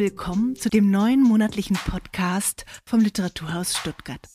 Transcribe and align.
Willkommen 0.00 0.56
zu 0.56 0.70
dem 0.70 0.90
neuen 0.90 1.22
monatlichen 1.22 1.76
Podcast 1.76 2.64
vom 2.86 3.00
Literaturhaus 3.00 3.76
Stuttgart. 3.76 4.30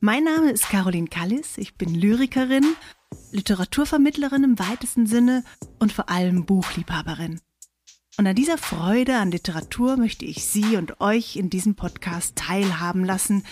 Mein 0.00 0.24
Name 0.24 0.50
ist 0.50 0.70
Caroline 0.70 1.08
Kallis, 1.08 1.58
ich 1.58 1.74
bin 1.74 1.94
Lyrikerin, 1.94 2.64
Literaturvermittlerin 3.30 4.44
im 4.44 4.58
weitesten 4.58 5.06
Sinne 5.06 5.44
und 5.78 5.92
vor 5.92 6.08
allem 6.08 6.46
Buchliebhaberin. 6.46 7.38
Und 8.16 8.26
an 8.26 8.34
dieser 8.34 8.56
Freude 8.56 9.18
an 9.18 9.30
Literatur 9.30 9.98
möchte 9.98 10.24
ich 10.24 10.46
Sie 10.46 10.78
und 10.78 11.02
euch 11.02 11.36
in 11.36 11.50
diesem 11.50 11.74
Podcast 11.74 12.36
teilhaben 12.36 13.04
lassen, 13.04 13.44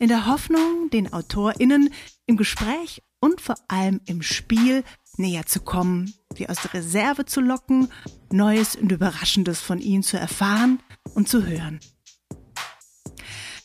in 0.00 0.08
der 0.08 0.26
Hoffnung, 0.26 0.90
den 0.90 1.12
AutorInnen 1.12 1.90
im 2.26 2.36
Gespräch 2.36 3.04
und 3.20 3.40
vor 3.40 3.54
allem 3.68 4.00
im 4.06 4.20
Spiel 4.20 4.82
näher 5.18 5.46
zu 5.46 5.60
kommen, 5.60 6.14
sie 6.34 6.48
aus 6.48 6.62
der 6.62 6.74
Reserve 6.74 7.24
zu 7.26 7.40
locken, 7.40 7.88
Neues 8.30 8.76
und 8.76 8.92
Überraschendes 8.92 9.60
von 9.60 9.78
ihnen 9.78 10.02
zu 10.02 10.18
erfahren 10.18 10.80
und 11.14 11.28
zu 11.28 11.46
hören. 11.46 11.80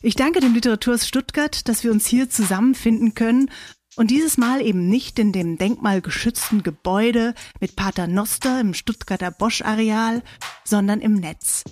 Ich 0.02 0.16
danke 0.16 0.40
dem 0.40 0.54
Literaturhaus 0.54 1.08
Stuttgart, 1.08 1.68
dass 1.68 1.84
wir 1.84 1.92
uns 1.92 2.06
hier 2.06 2.30
zusammenfinden 2.30 3.16
können 3.16 3.50
und 3.96 4.12
dieses 4.12 4.38
Mal 4.38 4.62
eben 4.62 4.88
nicht 4.90 5.18
in 5.18 5.32
dem 5.32 5.58
denkmalgeschützten 5.58 6.62
Gebäude 6.62 7.34
mit 7.60 7.76
Pater 7.76 8.06
Noster 8.06 8.62
im 8.62 8.76
Stuttgarter 8.76 9.32
Bosch-Areal, 9.32 10.22
sondern 10.64 11.02
im 11.02 11.16
Netz. 11.16 11.64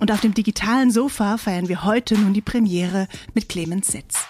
Und 0.00 0.10
auf 0.10 0.20
dem 0.20 0.34
digitalen 0.34 0.90
Sofa 0.90 1.36
feiern 1.36 1.68
wir 1.68 1.84
heute 1.84 2.18
nun 2.18 2.34
die 2.34 2.40
Premiere 2.40 3.06
mit 3.34 3.48
Clemens 3.48 3.88
Setz. 3.88 4.29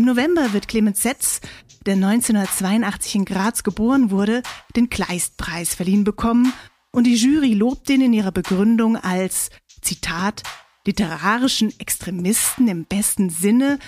Im 0.00 0.06
November 0.06 0.54
wird 0.54 0.66
Clemens 0.66 1.02
Setz, 1.02 1.42
der 1.84 1.92
1982 1.92 3.16
in 3.16 3.24
Graz 3.26 3.62
geboren 3.62 4.10
wurde, 4.10 4.42
den 4.74 4.88
Kleistpreis 4.88 5.74
verliehen 5.74 6.04
bekommen 6.04 6.54
und 6.90 7.04
die 7.04 7.16
Jury 7.16 7.52
lobt 7.52 7.90
ihn 7.90 8.00
in 8.00 8.14
ihrer 8.14 8.32
Begründung 8.32 8.96
als, 8.96 9.50
Zitat, 9.82 10.42
literarischen 10.86 11.78
Extremisten 11.78 12.66
im 12.68 12.86
besten 12.86 13.28
Sinne, 13.28 13.78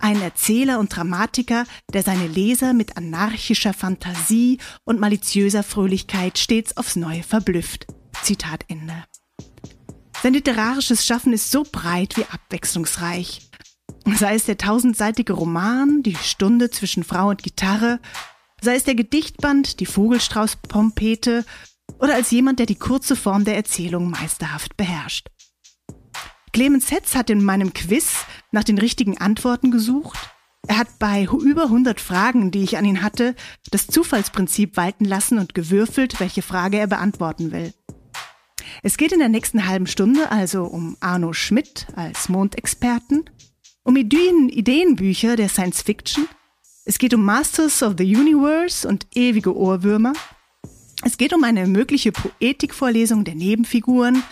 ein 0.00 0.20
Erzähler 0.20 0.80
und 0.80 0.96
Dramatiker, 0.96 1.66
der 1.92 2.02
seine 2.02 2.26
Leser 2.26 2.72
mit 2.72 2.96
anarchischer 2.96 3.72
Fantasie 3.72 4.58
und 4.82 4.98
maliziöser 4.98 5.62
Fröhlichkeit 5.62 6.36
stets 6.36 6.76
aufs 6.76 6.96
Neue 6.96 7.22
verblüfft. 7.22 7.86
Zitat 8.24 8.64
Ende. 8.66 9.04
Sein 10.20 10.32
literarisches 10.32 11.06
Schaffen 11.06 11.32
ist 11.32 11.52
so 11.52 11.62
breit 11.62 12.16
wie 12.16 12.24
abwechslungsreich. 12.24 13.49
Sei 14.16 14.34
es 14.34 14.44
der 14.44 14.58
tausendseitige 14.58 15.32
Roman, 15.32 16.02
die 16.02 16.14
Stunde 16.14 16.70
zwischen 16.70 17.04
Frau 17.04 17.28
und 17.28 17.42
Gitarre, 17.42 18.00
sei 18.60 18.74
es 18.74 18.84
der 18.84 18.94
Gedichtband, 18.94 19.80
die 19.80 19.86
Vogelstrauß-Pompete 19.86 21.44
oder 21.98 22.14
als 22.14 22.30
jemand, 22.30 22.58
der 22.58 22.66
die 22.66 22.76
kurze 22.76 23.16
Form 23.16 23.44
der 23.44 23.56
Erzählung 23.56 24.10
meisterhaft 24.10 24.76
beherrscht. 24.76 25.28
Clemens 26.52 26.90
Hetz 26.90 27.14
hat 27.14 27.30
in 27.30 27.44
meinem 27.44 27.72
Quiz 27.72 28.24
nach 28.50 28.64
den 28.64 28.78
richtigen 28.78 29.18
Antworten 29.18 29.70
gesucht. 29.70 30.18
Er 30.66 30.78
hat 30.78 30.98
bei 30.98 31.24
über 31.24 31.64
100 31.64 32.00
Fragen, 32.00 32.50
die 32.50 32.62
ich 32.62 32.76
an 32.76 32.84
ihn 32.84 33.02
hatte, 33.02 33.34
das 33.70 33.86
Zufallsprinzip 33.86 34.76
walten 34.76 35.04
lassen 35.04 35.38
und 35.38 35.54
gewürfelt, 35.54 36.20
welche 36.20 36.42
Frage 36.42 36.78
er 36.78 36.86
beantworten 36.86 37.52
will. 37.52 37.72
Es 38.82 38.96
geht 38.96 39.12
in 39.12 39.18
der 39.18 39.28
nächsten 39.28 39.66
halben 39.66 39.86
Stunde 39.86 40.30
also 40.30 40.64
um 40.64 40.96
Arno 41.00 41.32
Schmidt 41.32 41.86
als 41.96 42.28
Mondexperten, 42.28 43.24
um 43.84 43.96
Ideen, 43.96 44.48
Ideenbücher 44.48 45.36
der 45.36 45.48
Science 45.48 45.82
Fiction, 45.82 46.28
es 46.84 46.98
geht 46.98 47.14
um 47.14 47.24
Masters 47.24 47.82
of 47.82 47.94
the 47.98 48.16
Universe 48.16 48.86
und 48.86 49.06
ewige 49.14 49.56
Ohrwürmer, 49.56 50.12
es 51.02 51.16
geht 51.16 51.32
um 51.32 51.44
eine 51.44 51.66
mögliche 51.66 52.12
Poetikvorlesung 52.12 53.24
der 53.24 53.34
Nebenfiguren, 53.34 54.22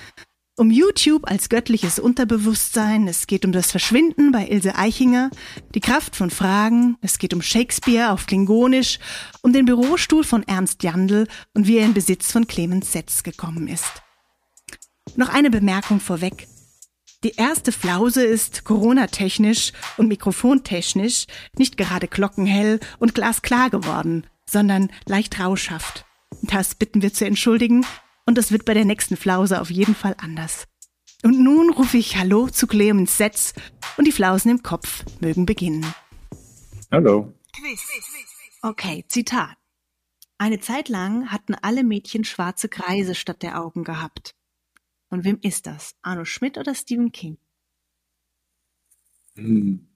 um 0.57 0.71
YouTube 0.71 1.31
als 1.31 1.49
göttliches 1.49 1.99
Unterbewusstsein, 1.99 3.07
es 3.07 3.27
geht 3.29 3.45
um 3.45 3.53
das 3.53 3.71
Verschwinden 3.71 4.33
bei 4.33 4.49
Ilse 4.49 4.75
Eichinger, 4.75 5.31
die 5.75 5.81
Kraft 5.81 6.17
von 6.17 6.31
Fragen, 6.31 6.97
es 7.01 7.19
geht 7.19 7.33
um 7.33 7.43
Shakespeare 7.43 8.11
auf 8.11 8.27
Klingonisch, 8.27 8.99
um 9.43 9.53
den 9.53 9.67
Bürostuhl 9.67 10.25
von 10.25 10.43
Ernst 10.43 10.83
Jandl 10.83 11.29
und 11.55 11.69
wie 11.69 11.79
er 11.79 11.87
in 11.87 11.95
Besitz 11.95 12.33
von 12.33 12.49
Clemens 12.49 12.93
Setz 12.93 13.23
gekommen 13.23 13.69
ist. 13.69 14.03
Noch 15.17 15.29
eine 15.29 15.51
Bemerkung 15.51 16.01
vorweg. 16.01 16.49
Die 17.25 17.35
erste 17.35 17.73
Flause 17.73 18.23
ist 18.23 18.63
Corona-technisch 18.63 19.73
und 19.97 20.07
mikrofontechnisch 20.07 21.27
nicht 21.57 21.77
gerade 21.77 22.07
glockenhell 22.07 22.79
und 23.01 23.13
glasklar 23.17 23.71
geworden, 23.71 24.25
sondern 24.49 24.93
leicht 25.05 25.41
rauschhaft. 25.41 26.07
Das 26.43 26.77
bitten 26.77 27.03
wir 27.03 27.13
zu 27.13 27.27
entschuldigen, 27.27 27.85
und 28.25 28.39
das 28.39 28.53
wird 28.53 28.65
bei 28.65 28.75
der 28.75 28.85
nächsten 28.85 29.17
Flause 29.17 29.61
auf 29.61 29.71
jeden 29.71 29.97
Fall 29.97 30.15
anders. 30.19 30.69
Und 31.25 31.43
nun 31.43 31.73
rufe 31.73 31.97
ich 31.97 32.17
Hallo 32.17 32.49
zu 32.49 32.69
Clemens 32.69 33.17
Setz 33.17 33.53
und 33.97 34.07
die 34.07 34.13
Flausen 34.13 34.53
im 34.53 34.63
Kopf 34.63 35.05
mögen 35.19 35.45
beginnen. 35.45 35.93
Hallo. 36.93 37.33
Okay, 38.63 39.05
Zitat. 39.09 39.57
Eine 40.37 40.61
Zeit 40.61 40.89
lang 40.89 41.33
hatten 41.33 41.57
alle 41.57 41.83
Mädchen 41.83 42.23
schwarze 42.23 42.69
Kreise 42.69 43.17
statt 43.17 43.43
der 43.43 43.61
Augen 43.61 43.83
gehabt. 43.83 44.37
Und 45.11 45.25
wem 45.25 45.39
ist 45.43 45.67
das? 45.67 45.97
Arno 46.03 46.25
Schmidt 46.25 46.59
oder 46.59 46.75
Stephen 46.75 47.13
King? 47.13 47.39
Hm, 49.35 49.89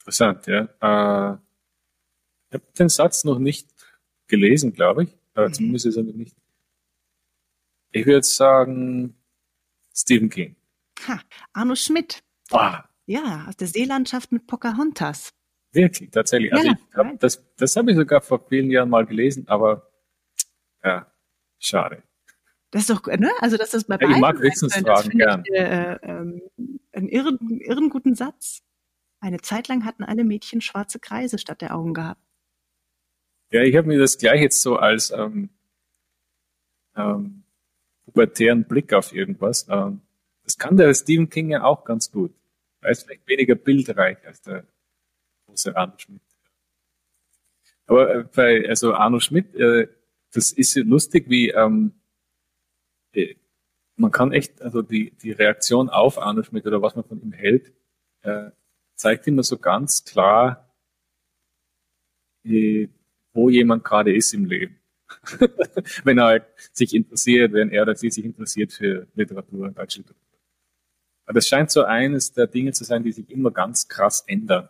interessant, 0.00 0.46
ja. 0.46 0.62
Äh, 0.62 1.38
ich 2.50 2.54
habe 2.54 2.72
den 2.78 2.88
Satz 2.88 3.24
noch 3.24 3.38
nicht 3.38 3.70
gelesen, 4.26 4.72
glaube 4.72 5.04
ich. 5.04 5.16
Aber 5.34 5.48
mhm. 5.48 5.52
zumindest 5.52 5.86
ist 5.86 5.96
er 5.96 6.02
noch 6.02 6.14
nicht 6.14 6.36
ich 7.92 8.06
würde 8.06 8.26
sagen 8.26 9.14
Stephen 9.94 10.30
King. 10.30 10.56
Ha, 11.06 11.20
Arno 11.52 11.74
Schmidt. 11.74 12.22
Ah. 12.50 12.84
Ja, 13.06 13.46
aus 13.48 13.56
der 13.56 13.68
Seelandschaft 13.68 14.32
mit 14.32 14.46
Pocahontas. 14.46 15.32
Wirklich, 15.72 16.10
tatsächlich. 16.10 16.52
Also 16.52 16.70
ich 16.70 16.94
hab, 16.94 17.20
das, 17.20 17.44
das 17.56 17.76
habe 17.76 17.90
ich 17.90 17.96
sogar 17.96 18.20
vor 18.20 18.46
vielen 18.48 18.70
Jahren 18.70 18.90
mal 18.90 19.06
gelesen, 19.06 19.48
aber 19.48 19.90
ja, 20.82 21.10
schade. 21.58 22.02
Das 22.70 22.82
ist 22.82 22.90
doch, 22.90 23.06
ne? 23.06 23.30
Also 23.40 23.56
dass 23.56 23.70
das 23.70 23.84
bei 23.84 23.96
ja, 24.00 24.10
Ich 24.10 24.16
mag 24.18 24.40
Wissensfragen 24.40 25.10
gern. 25.18 25.42
Ich, 25.46 25.54
äh, 25.54 25.94
äh, 25.94 25.98
einen 26.92 27.08
irren, 27.08 27.60
irren 27.60 27.88
guten 27.88 28.14
Satz. 28.14 28.62
Eine 29.20 29.40
Zeit 29.40 29.68
lang 29.68 29.84
hatten 29.84 30.04
alle 30.04 30.24
Mädchen 30.24 30.60
schwarze 30.60 30.98
Kreise 30.98 31.38
statt 31.38 31.60
der 31.60 31.74
Augen 31.74 31.94
gehabt. 31.94 32.20
Ja, 33.50 33.62
ich 33.62 33.74
habe 33.76 33.88
mir 33.88 33.98
das 33.98 34.18
gleich 34.18 34.42
jetzt 34.42 34.60
so 34.60 34.76
als 34.76 35.10
ähm, 35.10 35.48
ähm, 36.94 37.44
pubertären 38.04 38.64
Blick 38.64 38.92
auf 38.92 39.12
irgendwas. 39.14 39.66
Ähm, 39.70 40.02
das 40.44 40.58
kann 40.58 40.76
der 40.76 40.92
Stephen 40.94 41.30
King 41.30 41.50
ja 41.50 41.64
auch 41.64 41.84
ganz 41.84 42.12
gut. 42.12 42.32
Er 42.80 42.90
ist 42.90 43.04
vielleicht 43.04 43.26
weniger 43.26 43.54
bildreich 43.54 44.18
als 44.26 44.42
der 44.42 44.64
große 45.46 45.74
Arno 45.76 45.94
Schmidt. 45.96 46.22
Aber 47.86 48.14
äh, 48.14 48.24
bei 48.24 48.68
also 48.68 48.94
Arno 48.94 49.18
Schmidt, 49.18 49.54
äh, 49.54 49.88
das 50.32 50.52
ist 50.52 50.76
lustig, 50.76 51.28
wie 51.28 51.50
ähm, 51.50 51.92
äh, 51.92 51.97
man 53.96 54.10
kann 54.10 54.32
echt, 54.32 54.62
also 54.62 54.82
die, 54.82 55.10
die 55.22 55.32
Reaktion 55.32 55.88
auf 55.88 56.18
Arno 56.18 56.42
Schmidt 56.42 56.66
oder 56.66 56.80
was 56.82 56.94
man 56.94 57.04
von 57.04 57.20
ihm 57.20 57.32
hält, 57.32 57.72
äh, 58.22 58.50
zeigt 58.94 59.26
immer 59.26 59.42
so 59.42 59.58
ganz 59.58 60.04
klar, 60.04 60.72
äh, 62.44 62.88
wo 63.32 63.50
jemand 63.50 63.84
gerade 63.84 64.14
ist 64.14 64.32
im 64.34 64.44
Leben. 64.44 64.76
wenn 66.04 66.18
er 66.18 66.24
halt 66.24 66.46
sich 66.72 66.94
interessiert, 66.94 67.52
wenn 67.52 67.70
er 67.70 67.82
oder 67.82 67.96
sie 67.96 68.10
sich 68.10 68.24
interessiert 68.24 68.72
für 68.72 69.06
Literatur, 69.14 69.70
deutsche 69.70 70.00
Literatur. 70.00 70.28
Aber 71.24 71.34
das 71.34 71.48
scheint 71.48 71.70
so 71.70 71.84
eines 71.84 72.32
der 72.32 72.46
Dinge 72.46 72.72
zu 72.72 72.84
sein, 72.84 73.02
die 73.02 73.12
sich 73.12 73.28
immer 73.30 73.50
ganz 73.50 73.88
krass 73.88 74.24
ändern. 74.26 74.68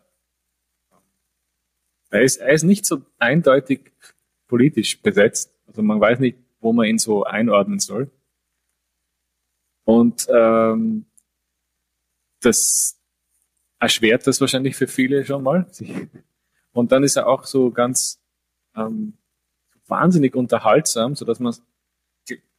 Er 2.10 2.22
ist, 2.22 2.38
er 2.38 2.52
ist 2.52 2.62
nicht 2.62 2.86
so 2.86 3.04
eindeutig 3.18 3.92
politisch 4.46 5.00
besetzt. 5.02 5.52
Also 5.66 5.82
man 5.82 6.00
weiß 6.00 6.20
nicht, 6.20 6.38
wo 6.60 6.72
man 6.72 6.86
ihn 6.86 6.98
so 6.98 7.24
einordnen 7.24 7.78
soll. 7.78 8.10
Und 9.88 10.26
ähm, 10.28 11.06
das 12.40 13.00
erschwert 13.80 14.26
das 14.26 14.38
wahrscheinlich 14.38 14.76
für 14.76 14.86
viele 14.86 15.24
schon 15.24 15.42
mal. 15.42 15.66
Und 16.72 16.92
dann 16.92 17.04
ist 17.04 17.16
er 17.16 17.26
auch 17.26 17.44
so 17.46 17.70
ganz 17.70 18.20
ähm, 18.76 19.14
wahnsinnig 19.86 20.36
unterhaltsam, 20.36 21.16
so 21.16 21.24
dass 21.24 21.40
man 21.40 21.54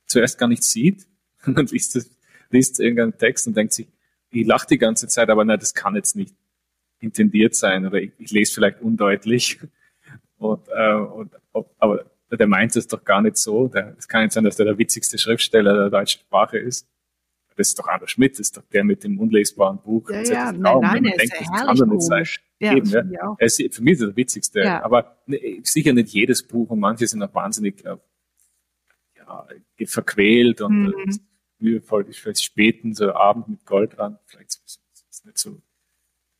zuerst 0.07 0.39
gar 0.39 0.47
nicht 0.47 0.63
sieht. 0.63 1.05
Man 1.45 1.67
liest, 1.67 1.95
das, 1.95 2.09
liest 2.49 2.79
irgendeinen 2.79 3.15
Text 3.15 3.45
und 3.45 3.55
denkt 3.55 3.73
sich, 3.73 3.87
ich 4.31 4.47
lache 4.47 4.65
die 4.65 4.79
ganze 4.79 5.07
Zeit, 5.07 5.29
aber 5.29 5.45
nein, 5.45 5.59
das 5.59 5.75
kann 5.75 5.95
jetzt 5.95 6.15
nicht 6.15 6.33
intendiert 6.99 7.53
sein 7.53 7.85
oder 7.85 8.01
ich, 8.01 8.11
ich 8.17 8.31
lese 8.31 8.55
vielleicht 8.55 8.81
undeutlich. 8.81 9.59
Und, 10.37 10.67
äh, 10.69 10.93
und, 10.93 11.35
aber 11.79 12.05
der 12.31 12.47
meint 12.47 12.73
es 12.75 12.87
doch 12.87 13.03
gar 13.03 13.21
nicht 13.21 13.35
so. 13.35 13.69
Es 13.97 14.07
kann 14.07 14.23
nicht 14.23 14.31
sein, 14.31 14.45
dass 14.45 14.55
der 14.55 14.67
der 14.67 14.77
witzigste 14.77 15.17
Schriftsteller 15.17 15.73
der 15.73 15.89
deutschen 15.89 16.21
Sprache 16.21 16.57
ist. 16.57 16.87
Das 17.59 17.67
ist 17.67 17.79
doch 17.79 17.89
Arno 17.89 18.07
Schmidt, 18.07 18.35
das 18.35 18.39
ist 18.39 18.55
doch 18.55 18.63
der 18.71 18.85
mit 18.85 19.03
dem 19.03 19.19
unlesbaren 19.19 19.81
Buch. 19.81 20.09
Ja, 20.09 20.21
ja, 20.21 20.51
nein, 20.53 20.79
nein, 20.79 21.05
er 21.07 21.21
ist 21.21 21.33
ja 21.33 21.51
herrlich 21.51 21.79
komisch. 21.81 22.39
Ja, 22.57 22.73
Eben, 22.73 23.11
ja. 23.11 23.35
Er 23.37 23.45
ist 23.45 23.57
für 23.57 23.83
mich 23.83 23.93
ist 23.95 24.01
der 24.01 24.15
witzigste. 24.15 24.61
Ja. 24.61 24.81
Aber 24.81 25.17
ne, 25.25 25.59
sicher 25.63 25.91
nicht 25.91 26.13
jedes 26.13 26.41
Buch 26.41 26.69
und 26.69 26.79
manche 26.79 27.05
sind 27.05 27.21
auch 27.21 27.33
wahnsinnig 27.33 27.83
äh, 27.83 27.97
ja, 29.17 29.45
verquält 29.87 30.61
und 30.61 30.83
mhm. 30.83 31.19
mühevoll 31.57 32.07
ist, 32.07 32.19
vielleicht 32.19 32.45
späten, 32.45 32.93
so 32.93 33.13
Abend 33.13 33.49
mit 33.49 33.65
Gold 33.65 33.97
dran, 33.97 34.17
vielleicht 34.25 34.51
ist 34.51 34.81
es 35.09 35.25
nicht 35.25 35.37
so. 35.37 35.61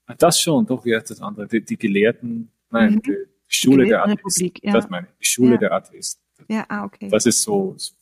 Ah, 0.06 0.16
das 0.18 0.40
schon, 0.40 0.66
doch, 0.66 0.86
wie 0.86 0.96
heißt 0.96 1.10
das 1.10 1.22
andere? 1.22 1.50
Die, 1.50 1.66
die 1.66 1.78
Gelehrten, 1.78 2.50
nein, 2.70 2.94
mhm. 2.94 3.02
die, 3.02 3.18
Schule 3.52 3.86
der 3.86 4.06
Atheisten. 4.06 4.52
Ja. 4.62 4.72
Das 4.72 4.90
meine 4.90 5.08
ich, 5.08 5.18
die 5.18 5.26
Schule 5.26 5.58
der 5.58 5.74
Atheisten. 5.74 6.24
Ja, 6.48 6.66
ah, 6.70 6.86
okay. 6.86 7.10
Das 7.10 7.26
ist 7.26 7.42
so, 7.42 7.74
so 7.78 7.94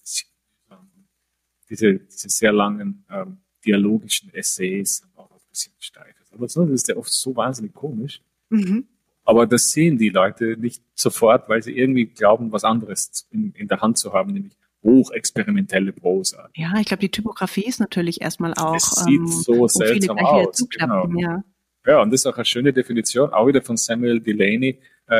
diese, 1.69 1.95
diese 1.95 2.29
sehr 2.29 2.51
langen 2.51 3.05
ähm, 3.09 3.37
dialogischen 3.65 4.33
Essays, 4.33 5.03
auch 5.15 5.29
ein 5.31 5.37
bisschen 5.49 5.73
steif. 5.79 6.15
Aber 6.31 6.47
sonst 6.47 6.71
ist 6.71 6.87
der 6.87 6.97
oft 6.97 7.11
so 7.11 7.35
wahnsinnig 7.35 7.73
komisch. 7.73 8.21
Mhm. 8.49 8.87
Aber 9.25 9.45
das 9.45 9.71
sehen 9.71 9.97
die 9.97 10.09
Leute 10.09 10.55
nicht 10.57 10.81
sofort, 10.93 11.49
weil 11.49 11.61
sie 11.61 11.77
irgendwie 11.77 12.05
glauben, 12.05 12.51
was 12.51 12.63
anderes 12.63 13.27
in, 13.31 13.51
in 13.57 13.67
der 13.67 13.81
Hand 13.81 13.97
zu 13.97 14.13
haben, 14.13 14.31
nämlich 14.31 14.53
hochexperimentelle 14.83 15.91
Prosa. 15.91 16.49
Ja, 16.55 16.73
ich 16.79 16.85
glaube, 16.85 17.01
die 17.01 17.11
Typografie 17.11 17.65
ist 17.65 17.79
natürlich 17.79 18.21
erstmal 18.21 18.53
auch. 18.53 18.75
Es 18.75 18.91
sieht 18.91 19.19
ähm, 19.19 19.27
so 19.27 19.67
seltsam 19.67 20.17
aus. 20.19 20.65
Genau. 20.69 21.09
Ja. 21.17 21.43
ja, 21.85 22.01
und 22.01 22.13
das 22.13 22.21
ist 22.21 22.25
auch 22.27 22.37
eine 22.37 22.45
schöne 22.45 22.71
Definition, 22.71 23.31
auch 23.31 23.47
wieder 23.47 23.61
von 23.61 23.75
Samuel 23.75 24.21
Delaney. 24.21 24.79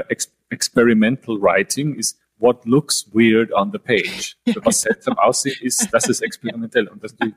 Ex 0.09 0.31
experimental 0.49 1.41
Writing 1.41 1.95
ist 1.95 2.19
what 2.39 2.65
looks 2.65 3.09
weird 3.13 3.51
on 3.53 3.71
the 3.71 3.79
page. 3.79 4.37
Also 4.47 4.61
was 4.63 4.81
seltsam 4.81 5.17
aussieht, 5.17 5.61
ist, 5.61 5.89
das 5.91 6.07
ist 6.07 6.21
experimentell. 6.21 6.87
Und 6.87 7.03
das 7.03 7.15
die, 7.15 7.33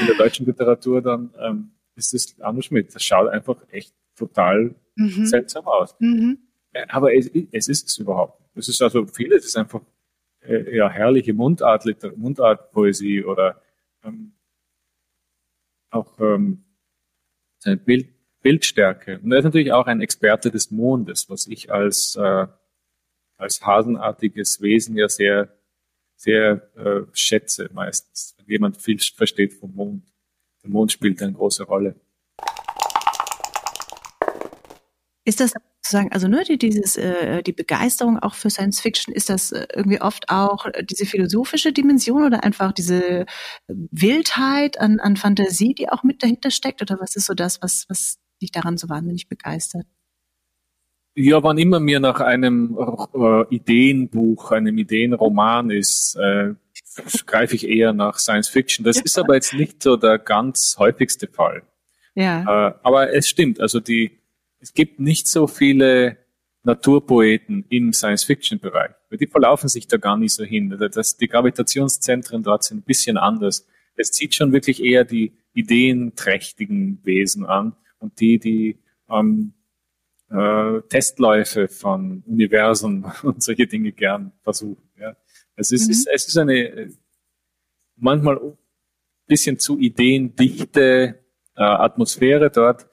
in 0.00 0.06
der 0.06 0.16
deutschen 0.16 0.46
Literatur 0.46 1.00
dann 1.00 1.32
ähm, 1.40 1.70
ist 1.94 2.12
es 2.14 2.40
Arno 2.40 2.60
Schmidt. 2.60 2.94
Das 2.94 3.02
schaut 3.02 3.28
einfach 3.28 3.56
echt 3.70 3.94
total 4.16 4.74
mhm. 4.96 5.26
seltsam 5.26 5.66
aus. 5.66 5.94
Mhm. 5.98 6.38
Äh, 6.72 6.86
aber 6.88 7.14
es, 7.14 7.30
es, 7.52 7.68
ist 7.68 7.88
es 7.88 7.98
überhaupt. 7.98 8.40
Es 8.54 8.68
ist 8.68 8.82
also 8.82 9.06
vieles 9.06 9.46
ist 9.46 9.56
einfach 9.56 9.80
äh, 10.40 10.76
ja 10.76 10.88
herrliche 10.90 11.32
Mundart, 11.32 11.84
Mundartpoesie 12.16 13.24
oder 13.24 13.62
ähm, 14.04 14.32
auch 15.90 16.18
ähm, 16.20 16.64
seine 17.58 17.76
Bild, 17.76 18.08
Bildstärke. 18.42 19.20
Und 19.20 19.32
er 19.32 19.38
ist 19.38 19.44
natürlich 19.44 19.72
auch 19.72 19.86
ein 19.86 20.00
Experte 20.00 20.50
des 20.50 20.70
Mondes, 20.70 21.30
was 21.30 21.46
ich 21.46 21.72
als 21.72 22.16
äh, 22.16 22.46
als 23.42 23.60
hasenartiges 23.60 24.60
Wesen 24.60 24.96
ja 24.96 25.08
sehr 25.08 25.48
sehr 26.22 26.70
äh, 26.76 27.02
schätze 27.12 27.68
meistens, 27.72 28.36
wenn 28.38 28.46
jemand 28.46 28.80
viel 28.80 28.98
versteht 28.98 29.54
vom 29.54 29.74
Mond. 29.74 30.04
Der 30.62 30.70
Mond 30.70 30.92
spielt 30.92 31.20
eine 31.20 31.32
große 31.32 31.64
Rolle. 31.64 31.96
Ist 35.24 35.40
das 35.40 35.52
sozusagen, 35.82 36.12
also 36.12 36.28
nur 36.28 36.44
die, 36.44 36.58
dieses, 36.58 36.96
äh, 36.96 37.42
die 37.42 37.52
Begeisterung 37.52 38.18
auch 38.20 38.34
für 38.34 38.50
Science 38.50 38.80
Fiction, 38.80 39.12
ist 39.12 39.28
das 39.28 39.50
äh, 39.50 39.66
irgendwie 39.74 40.00
oft 40.00 40.28
auch 40.28 40.66
diese 40.88 41.06
philosophische 41.06 41.72
Dimension 41.72 42.24
oder 42.24 42.44
einfach 42.44 42.72
diese 42.72 43.26
Wildheit 43.66 44.78
an, 44.80 45.00
an 45.00 45.16
Fantasie, 45.16 45.74
die 45.74 45.88
auch 45.88 46.04
mit 46.04 46.22
dahinter 46.22 46.50
steckt? 46.50 46.82
Oder 46.82 47.00
was 47.00 47.16
ist 47.16 47.26
so 47.26 47.34
das, 47.34 47.60
was, 47.62 47.86
was 47.88 48.18
dich 48.40 48.52
daran 48.52 48.78
so 48.78 48.88
wahnsinnig 48.88 49.28
begeistert? 49.28 49.86
Ja, 51.14 51.42
wann 51.42 51.58
immer 51.58 51.78
mir 51.78 52.00
nach 52.00 52.20
einem 52.20 52.78
äh, 53.14 53.54
Ideenbuch, 53.54 54.50
einem 54.50 54.78
Ideenroman 54.78 55.70
ist, 55.70 56.16
äh, 56.16 56.54
greife 57.26 57.54
ich 57.54 57.68
eher 57.68 57.92
nach 57.92 58.18
Science 58.18 58.48
Fiction. 58.48 58.84
Das 58.84 58.98
ist 59.00 59.18
aber 59.18 59.34
jetzt 59.34 59.52
nicht 59.52 59.82
so 59.82 59.96
der 59.96 60.18
ganz 60.18 60.76
häufigste 60.78 61.26
Fall. 61.26 61.62
Ja. 62.14 62.68
Äh, 62.68 62.74
aber 62.82 63.12
es 63.12 63.28
stimmt, 63.28 63.60
also 63.60 63.80
die, 63.80 64.18
es 64.60 64.72
gibt 64.72 65.00
nicht 65.00 65.26
so 65.26 65.46
viele 65.46 66.16
Naturpoeten 66.64 67.64
im 67.68 67.92
Science-Fiction-Bereich. 67.92 68.92
Die 69.18 69.26
verlaufen 69.26 69.68
sich 69.68 69.88
da 69.88 69.96
gar 69.96 70.16
nicht 70.16 70.32
so 70.32 70.44
hin. 70.44 70.72
Also 70.72 70.88
das, 70.88 71.16
die 71.16 71.26
Gravitationszentren 71.26 72.42
dort 72.42 72.64
sind 72.64 72.78
ein 72.78 72.82
bisschen 72.82 73.16
anders. 73.16 73.66
Es 73.96 74.12
zieht 74.12 74.34
schon 74.34 74.52
wirklich 74.52 74.82
eher 74.82 75.04
die 75.04 75.32
ideenträchtigen 75.54 77.00
Wesen 77.02 77.44
an 77.44 77.74
und 77.98 78.20
die, 78.20 78.38
die 78.38 78.78
ähm, 79.10 79.54
äh, 80.32 80.80
Testläufe 80.88 81.68
von 81.68 82.22
Universen 82.26 83.04
und 83.22 83.42
solche 83.42 83.66
Dinge 83.66 83.92
gern 83.92 84.32
versuchen. 84.42 84.82
Ja. 84.98 85.16
Es, 85.56 85.72
ist, 85.72 85.86
mhm. 85.86 85.92
es, 85.92 86.06
es 86.06 86.28
ist 86.28 86.38
eine 86.38 86.90
manchmal 87.96 88.38
ein 88.38 88.56
bisschen 89.26 89.58
zu 89.58 89.78
ideendichte 89.78 91.20
äh, 91.56 91.62
Atmosphäre 91.62 92.50
dort. 92.50 92.86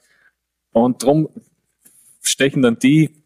Und 0.71 1.01
darum 1.01 1.30
stechen 2.21 2.62
dann 2.62 2.77
die, 2.77 3.24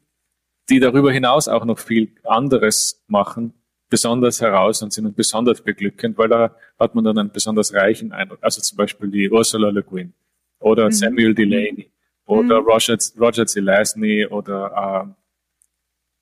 die 0.69 0.79
darüber 0.79 1.11
hinaus 1.11 1.47
auch 1.47 1.65
noch 1.65 1.79
viel 1.79 2.15
anderes 2.23 3.03
machen, 3.07 3.53
besonders 3.89 4.41
heraus 4.41 4.81
und 4.81 4.93
sind 4.93 5.15
besonders 5.15 5.61
beglückend, 5.61 6.17
weil 6.17 6.29
da 6.29 6.55
hat 6.79 6.95
man 6.95 7.03
dann 7.03 7.17
einen 7.17 7.31
besonders 7.31 7.73
reichen 7.73 8.11
Eindruck. 8.11 8.39
Also 8.41 8.61
zum 8.61 8.77
Beispiel 8.77 9.09
die 9.09 9.29
Ursula 9.29 9.69
Le 9.69 9.83
Guin 9.83 10.13
oder 10.59 10.85
mhm. 10.85 10.91
Samuel 10.91 11.35
Delaney 11.35 11.92
oder 12.25 12.61
mhm. 12.61 12.67
Roger, 12.67 12.97
Roger 13.19 13.45
Zelazny 13.45 14.25
oder 14.25 15.15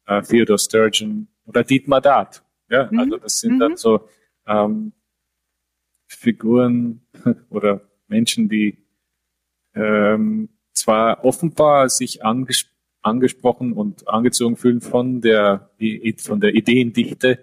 äh, 0.08 0.18
äh, 0.18 0.22
Theodore 0.24 0.60
Sturgeon 0.60 1.28
oder 1.46 1.64
Dietmar 1.64 2.02
Dart. 2.02 2.44
Ja, 2.70 2.90
mhm. 2.92 3.00
also 3.00 3.18
das 3.18 3.40
sind 3.40 3.60
dann 3.60 3.74
mhm. 3.74 3.78
so 3.78 4.10
ähm, 4.48 4.94
Figuren 6.08 7.06
oder 7.50 7.82
Menschen, 8.08 8.50
die 8.50 8.78
ähm, 9.74 10.50
zwar 10.74 11.24
offenbar 11.24 11.90
sich 11.90 12.24
anges 12.24 12.68
angesprochen 13.04 13.74
und 13.74 14.08
angezogen 14.08 14.58
fühlen 14.58 14.80
von 14.80 15.22
der, 15.22 15.72
von 16.18 16.40
der 16.40 16.54
Ideendichte, 16.54 17.40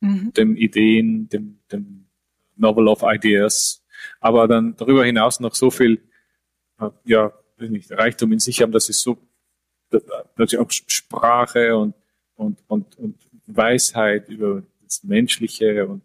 mhm. 0.00 0.32
dem 0.32 0.56
Ideen, 0.56 1.28
dem, 1.28 1.60
dem 1.70 2.06
Novel 2.56 2.88
of 2.88 3.04
Ideas, 3.04 3.84
aber 4.20 4.48
dann 4.48 4.74
darüber 4.76 5.04
hinaus 5.04 5.38
noch 5.38 5.54
so 5.54 5.70
viel, 5.70 6.00
äh, 6.80 6.90
ja, 7.04 7.32
nicht, 7.58 7.90
Reichtum 7.92 8.32
in 8.32 8.38
sich 8.38 8.62
haben, 8.62 8.72
dass 8.72 8.86
sie 8.86 8.92
so, 8.92 9.18
natürlich 10.36 10.58
auch 10.58 10.70
Sprache 10.70 11.76
und, 11.76 11.94
und, 12.34 12.58
und, 12.68 12.98
und 12.98 13.16
Weisheit 13.46 14.28
über 14.28 14.62
das 14.82 15.02
Menschliche 15.04 15.86
und 15.86 16.02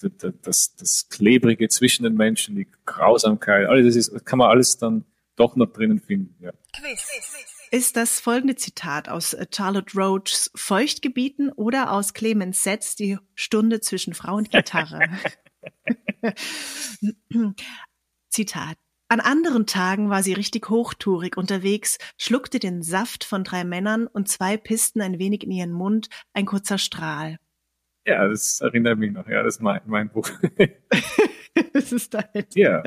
das, 0.00 0.32
das, 0.42 0.76
das 0.76 1.08
Klebrige 1.08 1.68
zwischen 1.68 2.04
den 2.04 2.14
Menschen, 2.14 2.56
die 2.56 2.68
Grausamkeit, 2.86 3.68
alles 3.68 3.94
das 3.94 4.08
ist, 4.08 4.24
kann 4.24 4.38
man 4.38 4.50
alles 4.50 4.78
dann 4.78 5.04
doch 5.36 5.56
noch 5.56 5.72
drinnen 5.72 6.00
finden. 6.00 6.36
Ja. 6.40 6.52
Ist 7.70 7.96
das 7.96 8.18
folgende 8.18 8.56
Zitat 8.56 9.08
aus 9.08 9.34
äh, 9.34 9.46
Charlotte 9.52 9.96
Roachs 9.96 10.50
Feuchtgebieten 10.54 11.52
oder 11.52 11.92
aus 11.92 12.14
Clemens 12.14 12.62
Setz 12.64 12.96
Die 12.96 13.18
Stunde 13.34 13.80
zwischen 13.80 14.14
Frau 14.14 14.36
und 14.36 14.50
Gitarre? 14.50 15.00
Zitat. 18.30 18.78
An 19.10 19.20
anderen 19.20 19.66
Tagen 19.66 20.10
war 20.10 20.22
sie 20.22 20.34
richtig 20.34 20.68
hochtourig 20.68 21.38
unterwegs, 21.38 21.96
schluckte 22.18 22.58
den 22.58 22.82
Saft 22.82 23.24
von 23.24 23.42
drei 23.42 23.64
Männern 23.64 24.06
und 24.06 24.28
zwei 24.28 24.58
Pisten 24.58 25.00
ein 25.00 25.18
wenig 25.18 25.44
in 25.44 25.50
ihren 25.50 25.72
Mund, 25.72 26.10
ein 26.34 26.44
kurzer 26.44 26.76
Strahl. 26.76 27.38
Ja, 28.06 28.28
das 28.28 28.60
erinnert 28.60 28.98
mich 28.98 29.12
noch. 29.12 29.26
Ja, 29.26 29.42
das 29.42 29.56
ist 29.56 29.62
mein, 29.62 29.80
mein 29.86 30.10
Buch. 30.10 30.28
das 31.72 31.92
ist 31.92 32.12
dein. 32.12 32.46
Ja. 32.54 32.82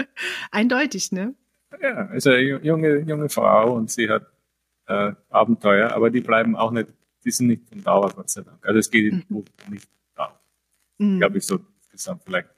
Eindeutig, 0.50 1.12
ne? 1.12 1.34
Ja, 1.82 2.06
also 2.06 2.32
junge, 2.34 3.00
junge 3.00 3.28
Frau 3.28 3.74
und 3.74 3.90
sie 3.90 4.08
hat 4.08 4.26
äh, 4.86 5.12
Abenteuer, 5.28 5.92
aber 5.92 6.08
die 6.08 6.22
bleiben 6.22 6.56
auch 6.56 6.70
nicht, 6.70 6.88
die 7.24 7.30
sind 7.30 7.48
nicht 7.48 7.68
von 7.68 7.82
Dauer, 7.82 8.10
Gott 8.10 8.30
sei 8.30 8.40
Dank. 8.40 8.66
Also 8.66 8.78
es 8.78 8.90
geht 8.90 9.12
im 9.12 9.18
mhm. 9.18 9.26
Buch 9.28 9.44
nicht 9.68 9.86
Dauer. 10.14 10.40
Mhm. 10.96 11.18
Glaube 11.18 11.38
ich 11.38 11.44
so 11.44 11.60
insgesamt 11.76 12.24
vielleicht 12.24 12.48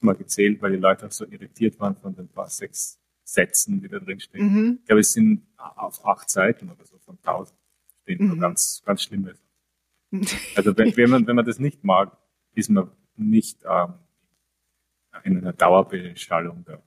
mal 0.00 0.14
gezählt, 0.14 0.62
weil 0.62 0.72
die 0.72 0.78
Leute 0.78 1.06
auch 1.06 1.12
so 1.12 1.26
irritiert 1.26 1.78
waren 1.80 1.96
von 1.96 2.14
den 2.14 2.28
paar 2.28 2.48
sechs 2.48 2.98
Sätzen, 3.24 3.80
die 3.80 3.88
da 3.88 3.98
drin 3.98 4.20
stehen. 4.20 4.52
Mhm. 4.52 4.78
Ich 4.80 4.86
glaube, 4.86 5.00
es 5.00 5.12
sind 5.12 5.46
auf 5.56 6.04
acht 6.06 6.30
Seiten 6.30 6.70
oder 6.70 6.84
so 6.84 6.98
von 6.98 7.20
tausend 7.20 7.58
stehen 8.08 8.28
mhm. 8.28 8.40
ganz, 8.40 8.82
ganz 8.84 9.02
schlimme. 9.02 9.34
Also 10.56 10.74
wenn, 10.78 10.96
wenn 10.96 11.10
man 11.10 11.26
wenn 11.26 11.36
man 11.36 11.44
das 11.44 11.58
nicht 11.58 11.84
mag, 11.84 12.16
ist 12.54 12.70
man 12.70 12.90
nicht 13.16 13.62
ähm, 13.68 13.92
in 15.22 15.36
einer 15.36 15.52
Dauerbeschallung 15.52 16.64
da 16.64 16.78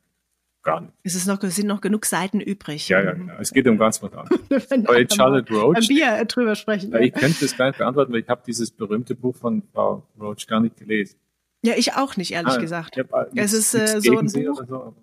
gar 0.64 0.82
nicht. 0.82 0.94
Es 1.04 1.14
ist 1.14 1.28
noch, 1.28 1.42
es 1.44 1.56
sind 1.56 1.68
noch 1.68 1.82
genug 1.82 2.06
Seiten 2.06 2.42
übrig. 2.42 2.90
Ja, 2.90 3.00
ja, 3.00 3.14
genau. 3.14 3.34
Es 3.40 3.52
geht 3.52 3.68
um 3.68 3.78
ganz 3.78 4.02
was 4.02 4.12
anderes. 4.14 4.68
Bei 4.88 5.08
Charlotte 5.08 5.54
Roach. 5.54 5.78
Ein 5.78 5.88
Bier 5.88 6.26
drüber 6.26 6.56
sprechen. 6.56 6.92
Ja, 6.92 7.00
ich 7.00 7.14
könnte 7.14 7.42
das 7.42 7.56
gar 7.56 7.68
nicht 7.68 7.78
beantworten, 7.78 8.12
weil 8.12 8.22
ich 8.22 8.28
habe 8.30 8.42
dieses 8.46 8.72
berühmte 8.72 9.14
Buch 9.14 9.36
von 9.36 9.62
Frau 9.72 10.08
Roach 10.20 10.48
gar 10.48 10.60
nicht 10.60 10.78
gelesen. 10.78 11.20
Ja, 11.64 11.74
ich 11.76 11.94
auch 11.94 12.18
nicht, 12.18 12.32
ehrlich 12.32 12.54
ah, 12.54 12.58
gesagt. 12.58 12.98
Hab, 12.98 13.14
äh, 13.14 13.26
es 13.36 13.54
ist 13.54 13.74
äh, 13.76 14.02
so 14.02 14.18
ein 14.18 14.26
Buch. 14.26 14.64
So. 14.68 14.96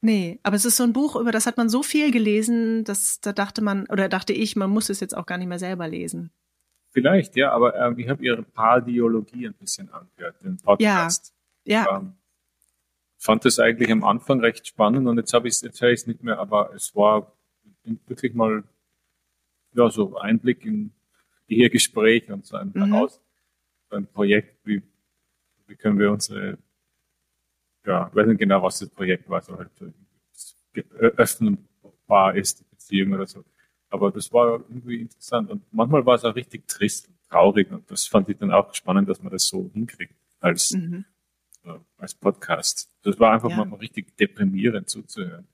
Nee, 0.00 0.40
aber 0.42 0.56
es 0.56 0.64
ist 0.64 0.76
so 0.76 0.84
ein 0.84 0.92
Buch, 0.92 1.16
über 1.16 1.32
das 1.32 1.46
hat 1.46 1.56
man 1.56 1.68
so 1.68 1.82
viel 1.82 2.10
gelesen, 2.10 2.84
dass 2.84 3.20
da 3.20 3.32
dachte 3.32 3.62
man, 3.62 3.86
oder 3.86 4.08
dachte 4.08 4.32
ich, 4.32 4.56
man 4.56 4.70
muss 4.70 4.88
es 4.88 5.00
jetzt 5.00 5.16
auch 5.16 5.26
gar 5.26 5.38
nicht 5.38 5.48
mehr 5.48 5.58
selber 5.58 5.86
lesen. 5.86 6.30
Vielleicht, 6.90 7.36
ja, 7.36 7.52
aber 7.52 7.74
ähm, 7.76 7.98
ich 7.98 8.08
habe 8.08 8.22
ihre 8.24 8.42
Pardiologie 8.42 9.46
ein 9.46 9.54
bisschen 9.54 9.90
angehört, 9.92 10.36
den 10.42 10.58
Podcast. 10.58 11.32
Ja. 11.64 11.84
ja. 11.84 11.98
Ähm, 11.98 12.14
fand 13.16 13.44
das 13.44 13.60
eigentlich 13.60 13.90
am 13.92 14.02
Anfang 14.02 14.40
recht 14.40 14.66
spannend 14.66 15.06
und 15.06 15.16
jetzt 15.16 15.32
habe 15.32 15.46
ich 15.46 15.60
jetzt 15.62 15.80
höre 15.80 15.90
ich 15.90 16.00
es 16.00 16.06
nicht 16.06 16.22
mehr, 16.24 16.38
aber 16.38 16.74
es 16.74 16.94
war 16.96 17.32
wirklich 17.84 18.34
mal 18.34 18.64
ja 19.74 19.88
so 19.88 20.16
Einblick 20.16 20.66
in 20.66 20.90
ihr 21.46 21.70
Gespräch 21.70 22.30
und 22.30 22.44
so 22.44 22.56
ein, 22.56 22.72
mhm. 22.74 23.08
So 23.88 23.96
ein 23.96 24.06
Projekt, 24.06 24.51
wie, 25.72 25.76
können 25.76 25.98
wir 25.98 26.12
unsere 26.12 26.58
ja, 27.86 28.08
ich 28.08 28.14
weiß 28.14 28.26
nicht 28.26 28.38
genau, 28.38 28.62
was 28.62 28.78
das 28.78 28.88
Projekt 28.90 29.28
war, 29.28 29.42
so 29.42 29.58
halt 29.58 29.70
öffnbar 31.16 32.36
ist, 32.36 32.60
die 32.60 32.64
Beziehung 32.70 33.12
oder 33.12 33.26
so. 33.26 33.44
Aber 33.90 34.10
das 34.10 34.32
war 34.32 34.60
irgendwie 34.68 35.00
interessant. 35.02 35.50
Und 35.50 35.62
manchmal 35.72 36.06
war 36.06 36.14
es 36.14 36.24
auch 36.24 36.34
richtig 36.34 36.66
trist 36.66 37.08
und 37.08 37.16
traurig. 37.28 37.70
Und 37.70 37.90
das 37.90 38.06
fand 38.06 38.28
ich 38.28 38.38
dann 38.38 38.50
auch 38.50 38.74
spannend, 38.74 39.08
dass 39.08 39.22
man 39.22 39.32
das 39.32 39.46
so 39.46 39.70
hinkriegt 39.74 40.14
als, 40.40 40.70
mhm. 40.70 41.04
äh, 41.64 41.74
als 41.98 42.14
Podcast. 42.14 42.90
Das 43.02 43.18
war 43.20 43.32
einfach 43.32 43.50
ja. 43.50 43.64
mal 43.64 43.76
richtig 43.76 44.16
deprimierend 44.16 44.88
zuzuhören. 44.88 45.46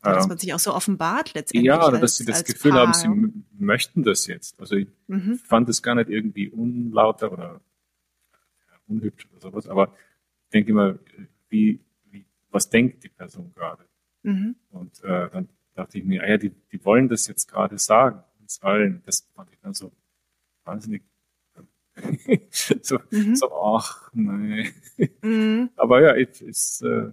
Dass 0.00 0.24
ähm, 0.24 0.30
man 0.30 0.38
sich 0.38 0.52
auch 0.52 0.58
so 0.58 0.74
offenbart 0.74 1.34
letztendlich. 1.34 1.68
Ja, 1.68 1.86
oder 1.86 2.00
dass 2.00 2.16
sie 2.16 2.24
das 2.24 2.42
Gefühl 2.42 2.72
Paar, 2.72 2.80
haben, 2.88 2.94
sie 2.94 3.06
ja. 3.06 3.30
möchten 3.52 4.02
das 4.02 4.26
jetzt. 4.26 4.58
Also 4.58 4.74
ich 4.74 4.88
mhm. 5.06 5.36
fand 5.36 5.68
es 5.68 5.82
gar 5.82 5.94
nicht 5.94 6.10
irgendwie 6.10 6.48
unlauter 6.48 7.30
oder 7.30 7.60
unhübsch 8.92 9.26
oder 9.30 9.40
sowas, 9.40 9.68
aber 9.68 9.94
ich 10.44 10.50
denke 10.52 10.70
immer, 10.70 10.98
wie, 11.48 11.80
wie 12.10 12.24
was 12.50 12.68
denkt 12.68 13.02
die 13.04 13.08
Person 13.08 13.52
gerade? 13.54 13.84
Mhm. 14.22 14.56
Und 14.70 15.02
äh, 15.04 15.30
dann 15.30 15.48
dachte 15.74 15.98
ich 15.98 16.04
mir, 16.04 16.22
ah 16.22 16.28
ja, 16.28 16.36
die, 16.36 16.50
die 16.50 16.84
wollen 16.84 17.08
das 17.08 17.26
jetzt 17.26 17.50
gerade 17.50 17.78
sagen, 17.78 18.22
uns 18.40 18.62
allen. 18.62 19.02
Das 19.06 19.28
fand 19.34 19.50
ich 19.52 19.58
dann 19.60 19.74
so 19.74 19.92
wahnsinnig 20.64 21.02
so, 22.50 22.98
mhm. 23.10 23.36
so, 23.36 23.52
ach, 23.52 24.10
nein. 24.14 24.72
Mhm. 25.20 25.70
Aber 25.76 26.00
ja, 26.00 26.16
es, 26.16 26.40
es, 26.40 26.80
äh, 26.82 27.10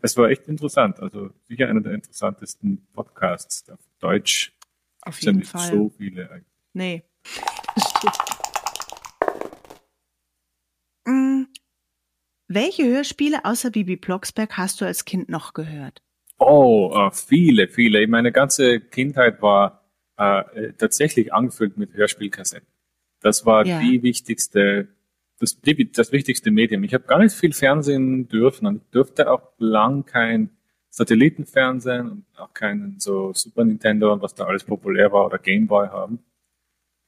es 0.00 0.16
war 0.16 0.30
echt 0.30 0.48
interessant. 0.48 1.00
Also 1.00 1.30
sicher 1.48 1.68
einer 1.68 1.80
der 1.80 1.92
interessantesten 1.92 2.86
Podcasts 2.92 3.68
auf 3.68 3.80
Deutsch. 3.98 4.52
Auf 5.02 5.20
jeden 5.20 5.40
ja 5.40 5.46
Fall. 5.46 5.70
so 5.70 5.90
viele 5.90 6.30
eigentlich. 6.30 6.46
Nee. 6.72 7.02
Welche 12.54 12.84
Hörspiele 12.84 13.46
außer 13.46 13.70
Bibi 13.70 13.96
Blocksberg 13.96 14.58
hast 14.58 14.82
du 14.82 14.84
als 14.84 15.06
Kind 15.06 15.30
noch 15.30 15.54
gehört? 15.54 16.02
Oh, 16.38 16.92
uh, 16.94 17.10
viele, 17.10 17.66
viele. 17.66 18.06
Meine 18.06 18.30
ganze 18.30 18.78
Kindheit 18.80 19.40
war 19.40 19.84
uh, 20.20 20.42
tatsächlich 20.76 21.32
angefüllt 21.32 21.78
mit 21.78 21.94
Hörspielkassetten. 21.94 22.68
Das 23.20 23.46
war 23.46 23.64
ja. 23.64 23.80
die 23.80 24.02
wichtigste, 24.02 24.88
das, 25.38 25.62
die, 25.62 25.90
das 25.92 26.12
wichtigste 26.12 26.50
Medium. 26.50 26.84
Ich 26.84 26.92
habe 26.92 27.04
gar 27.04 27.20
nicht 27.20 27.34
viel 27.34 27.54
Fernsehen 27.54 28.28
dürfen 28.28 28.66
und 28.66 28.76
ich 28.82 28.90
durfte 28.90 29.30
auch 29.30 29.52
lang 29.56 30.04
kein 30.04 30.50
Satellitenfernsehen 30.90 32.10
und 32.10 32.26
auch 32.36 32.52
keinen 32.52 33.00
so 33.00 33.32
Super 33.32 33.64
Nintendo 33.64 34.12
und 34.12 34.20
was 34.20 34.34
da 34.34 34.44
alles 34.44 34.64
populär 34.64 35.10
war 35.10 35.24
oder 35.24 35.38
Game 35.38 35.68
Boy 35.68 35.88
haben. 35.88 36.18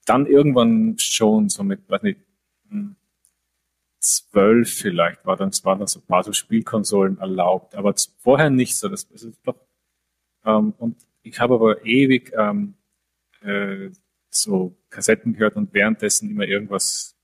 Dann 0.07 0.25
irgendwann 0.25 0.95
schon 0.99 1.51
so 1.51 1.65
mit, 1.65 1.87
weiß 1.91 2.03
nicht, 2.03 2.21
hm, 2.71 2.97
zwölf 4.05 4.71
vielleicht 4.71 5.25
war 5.25 5.37
dann, 5.37 5.51
waren 5.63 5.79
dann 5.79 5.89
so 5.89 6.01
ein 6.01 6.07
paar 6.07 6.23
so 6.23 6.33
Spielkonsolen 6.33 7.19
erlaubt, 7.19 7.75
aber 7.75 7.95
vorher 8.19 8.51
nicht 8.51 8.77
so. 8.77 8.89
Das, 8.89 9.09
das 9.09 9.23
ist 9.23 9.39
doch, 9.45 9.57
ähm, 10.45 10.75
und 10.79 10.97
ich 11.23 11.41
habe 11.41 11.55
aber 11.55 11.85
ewig 11.87 12.33
ähm, 12.37 12.75
äh, 13.41 13.91
so 14.29 14.77
Kassetten 14.91 15.33
gehört 15.33 15.57
und 15.57 15.73
währenddessen 15.73 16.31
immer 16.31 16.45
irgendwas 16.45 17.17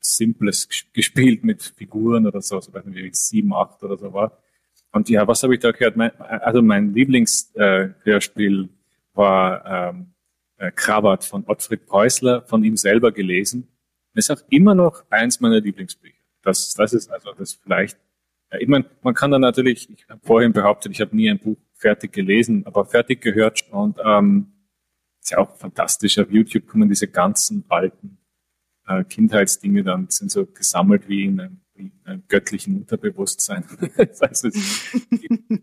Simples 0.00 0.68
gespielt 0.92 1.44
mit 1.44 1.62
Figuren 1.62 2.26
oder 2.26 2.40
so, 2.40 2.60
so 2.60 2.72
weiß 2.72 2.84
nicht, 2.86 3.02
wie 3.02 3.12
sieben, 3.12 3.52
acht 3.52 3.82
oder 3.82 3.98
so 3.98 4.12
war. 4.12 4.40
Und 4.92 5.08
ja, 5.10 5.26
was 5.28 5.42
habe 5.42 5.54
ich 5.54 5.60
da 5.60 5.72
gehört? 5.72 5.96
Mein, 5.96 6.18
also 6.20 6.62
mein 6.62 6.94
Lieblingshörspiel 6.94 8.64
äh, 8.64 8.68
war 9.16 9.90
ähm, 9.90 10.14
äh, 10.58 10.70
Krabat 10.70 11.24
von 11.24 11.44
Ottfried 11.46 11.86
Preußler, 11.86 12.42
von 12.42 12.64
ihm 12.64 12.76
selber 12.76 13.12
gelesen. 13.12 13.68
Ist 14.16 14.30
auch 14.30 14.42
immer 14.48 14.74
noch 14.74 15.04
eins 15.10 15.40
meiner 15.40 15.60
Lieblingsbücher. 15.60 16.16
Das, 16.42 16.74
das 16.74 16.92
ist 16.92 17.10
also 17.10 17.32
das 17.32 17.54
vielleicht. 17.54 17.98
Ja, 18.50 18.58
ich 18.58 18.68
meine, 18.68 18.86
man 19.02 19.14
kann 19.14 19.30
da 19.30 19.38
natürlich, 19.38 19.90
ich 19.90 20.08
habe 20.08 20.20
vorhin 20.24 20.52
behauptet, 20.52 20.92
ich 20.92 21.00
habe 21.00 21.14
nie 21.14 21.28
ein 21.30 21.38
Buch 21.38 21.58
fertig 21.74 22.12
gelesen, 22.12 22.64
aber 22.66 22.86
fertig 22.86 23.20
gehört 23.20 23.64
und 23.70 23.98
ähm, 24.02 24.52
ist 25.20 25.30
ja 25.30 25.38
auch 25.38 25.56
fantastisch. 25.56 26.18
Auf 26.18 26.30
YouTube 26.30 26.66
kommen 26.66 26.88
diese 26.88 27.08
ganzen 27.08 27.64
alten 27.68 28.18
äh, 28.86 29.04
Kindheitsdinge 29.04 29.82
dann 29.82 30.08
sind 30.08 30.30
so 30.30 30.46
gesammelt 30.46 31.08
wie 31.08 31.24
in 31.24 31.40
einem, 31.40 31.60
wie 31.74 31.82
in 31.86 32.00
einem 32.04 32.22
göttlichen 32.28 32.76
Unterbewusstsein. 32.76 33.64
das 33.96 34.20
heißt, 34.20 34.46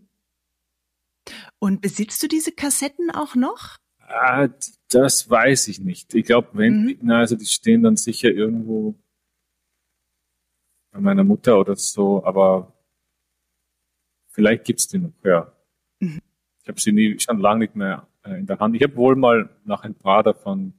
und 1.58 1.80
besitzt 1.80 2.22
du 2.22 2.28
diese 2.28 2.52
Kassetten 2.52 3.10
auch 3.10 3.34
noch? 3.34 3.78
Ah, 3.98 4.48
das 4.94 5.28
weiß 5.28 5.68
ich 5.68 5.80
nicht. 5.80 6.14
Ich 6.14 6.24
glaube, 6.24 6.48
wenn, 6.52 6.84
mhm. 6.84 6.98
na, 7.02 7.18
also 7.18 7.36
die 7.36 7.46
stehen 7.46 7.82
dann 7.82 7.96
sicher 7.96 8.30
irgendwo 8.30 8.94
bei 10.92 11.00
meiner 11.00 11.24
Mutter 11.24 11.58
oder 11.58 11.74
so, 11.74 12.24
aber 12.24 12.72
vielleicht 14.28 14.64
gibt's 14.64 14.86
die 14.86 14.98
noch, 14.98 15.12
ja. 15.24 15.52
Mhm. 15.98 16.20
Ich 16.62 16.68
habe 16.68 16.80
sie 16.80 16.92
nie, 16.92 17.18
schon 17.18 17.40
lange 17.40 17.60
nicht 17.60 17.74
mehr 17.74 18.06
äh, 18.22 18.38
in 18.38 18.46
der 18.46 18.58
Hand. 18.58 18.76
Ich 18.76 18.82
habe 18.82 18.96
wohl 18.96 19.16
mal 19.16 19.50
nach 19.64 19.82
ein 19.82 19.94
paar 19.94 20.22
davon 20.22 20.72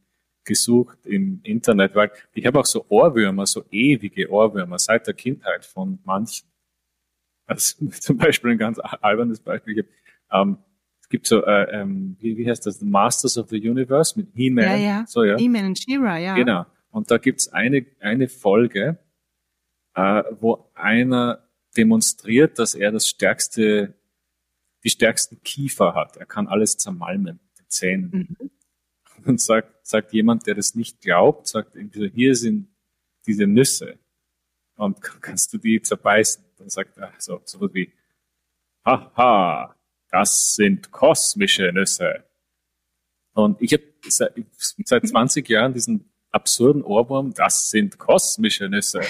gesucht 0.45 1.05
im 1.05 1.41
Internet, 1.43 1.95
weil 1.95 2.11
ich 2.33 2.45
habe 2.45 2.59
auch 2.59 2.65
so 2.65 2.85
Ohrwürmer, 2.89 3.45
so 3.45 3.65
ewige 3.71 4.31
Ohrwürmer 4.31 4.79
seit 4.79 5.07
der 5.07 5.13
Kindheit 5.13 5.65
von 5.65 5.99
manchen. 6.05 6.47
Also 7.45 7.85
zum 7.89 8.17
Beispiel 8.17 8.51
ein 8.51 8.57
ganz 8.57 8.79
albernes 8.79 9.39
Beispiel. 9.39 9.79
Ich 9.79 9.85
hab, 10.29 10.41
ähm, 10.41 10.57
es 11.05 11.09
gibt 11.09 11.27
so, 11.27 11.45
äh, 11.45 11.81
ähm, 11.81 12.17
wie, 12.19 12.35
wie 12.35 12.49
heißt 12.49 12.65
das, 12.65 12.79
The 12.79 12.85
Masters 12.85 13.37
of 13.37 13.49
the 13.49 13.69
Universe 13.69 14.17
mit 14.17 14.29
He-Man. 14.33 14.65
Ja, 14.65 14.75
ja. 14.75 15.05
So, 15.05 15.23
ja. 15.23 15.37
He-Man 15.37 15.67
und 15.67 15.77
She-Ra, 15.77 16.17
ja. 16.17 16.33
Genau. 16.33 16.65
Und 16.89 17.11
da 17.11 17.19
gibt's 17.19 17.47
eine, 17.47 17.85
eine 17.99 18.27
Folge, 18.27 18.97
äh, 19.93 20.23
wo 20.39 20.71
einer 20.73 21.47
demonstriert, 21.77 22.57
dass 22.57 22.73
er 22.73 22.91
das 22.91 23.07
stärkste, 23.07 23.93
die 24.83 24.89
stärksten 24.89 25.43
Kiefer 25.43 25.93
hat. 25.93 26.17
Er 26.17 26.25
kann 26.25 26.47
alles 26.47 26.77
zermalmen 26.77 27.39
mit 27.49 27.59
den 27.59 27.69
Zähnen. 27.69 28.37
Mhm. 28.39 28.49
Und 29.25 29.39
sagt, 29.39 29.85
sagt 29.85 30.11
jemand, 30.11 30.47
der 30.47 30.55
das 30.55 30.73
nicht 30.73 31.01
glaubt, 31.01 31.47
sagt 31.47 31.75
irgendwie 31.75 31.99
so, 31.99 32.05
hier 32.05 32.35
sind 32.35 32.67
diese 33.27 33.45
Nüsse. 33.45 33.99
Und 34.75 34.99
kannst 35.21 35.53
du 35.53 35.59
die 35.59 35.83
zerbeißen? 35.83 36.43
Dann 36.57 36.69
sagt 36.69 36.97
er 36.97 37.13
so, 37.19 37.41
so 37.45 37.61
was 37.61 37.75
wie, 37.75 37.93
haha, 38.83 39.74
das 40.15 40.53
sind 40.53 40.93
kosmische 40.93 41.73
Nüsse. 41.73 42.23
Und 43.33 43.61
ich 43.61 43.73
habe 43.73 43.83
seit, 44.07 44.33
seit 44.85 45.05
20 45.05 45.49
Jahren 45.49 45.73
diesen 45.73 46.09
absurden 46.31 46.83
Ohrwurm, 46.83 47.33
das 47.33 47.69
sind 47.69 47.97
kosmische 47.97 48.69
Nüsse. 48.69 49.01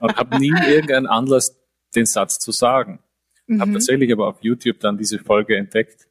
Und 0.00 0.16
habe 0.16 0.40
nie 0.40 0.52
irgendeinen 0.66 1.06
Anlass, 1.06 1.56
den 1.94 2.06
Satz 2.06 2.40
zu 2.40 2.50
sagen. 2.50 2.98
Mhm. 3.46 3.60
Habe 3.60 3.72
tatsächlich 3.74 4.12
aber 4.12 4.26
auf 4.26 4.42
YouTube 4.42 4.80
dann 4.80 4.98
diese 4.98 5.20
Folge 5.20 5.56
entdeckt, 5.56 6.08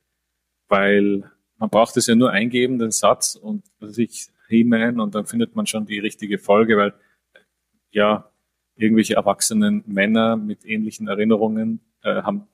weil 0.70 1.30
man 1.58 1.70
braucht 1.70 1.98
es 1.98 2.08
ja 2.08 2.16
nur 2.16 2.32
eingeben, 2.32 2.80
den 2.80 2.92
Satz 2.92 3.36
und 3.36 3.66
was 3.80 3.98
ich 3.98 4.30
He-Man 4.48 5.02
und 5.02 5.14
dann 5.14 5.26
findet 5.26 5.58
man 5.58 5.68
schon 5.68 5.86
die 5.86 6.00
richtige 6.00 6.40
Folge, 6.40 6.78
weil 6.78 6.94
ja, 7.92 8.32
irgendwelche 8.78 9.16
erwachsenen 9.16 9.84
Männer 9.86 10.38
mit 10.38 10.64
ähnlichen 10.66 11.10
Erinnerungen 11.10 11.82
äh, 12.02 12.22
haben 12.22 12.48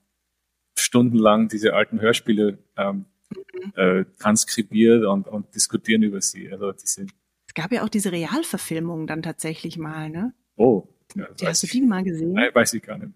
stundenlang 0.77 1.47
diese 1.47 1.73
alten 1.73 1.99
Hörspiele 2.01 2.57
ähm, 2.77 3.05
mhm. 3.29 3.73
äh, 3.75 4.05
transkribiert 4.19 5.05
und, 5.05 5.27
und 5.27 5.53
diskutieren 5.55 6.03
über 6.03 6.21
sie. 6.21 6.51
Also 6.51 6.71
diese 6.71 7.05
es 7.47 7.53
gab 7.53 7.73
ja 7.73 7.83
auch 7.83 7.89
diese 7.89 8.13
Realverfilmung 8.13 9.07
dann 9.07 9.21
tatsächlich 9.21 9.77
mal, 9.77 10.09
ne? 10.09 10.33
Oh. 10.55 10.87
Ja, 11.15 11.27
die 11.37 11.47
hast 11.47 11.63
du 11.63 11.67
die 11.67 11.81
mal 11.81 12.01
gesehen? 12.01 12.31
Nein, 12.31 12.49
weiß 12.53 12.73
ich 12.75 12.81
gar 12.81 12.97
nicht. 12.97 13.11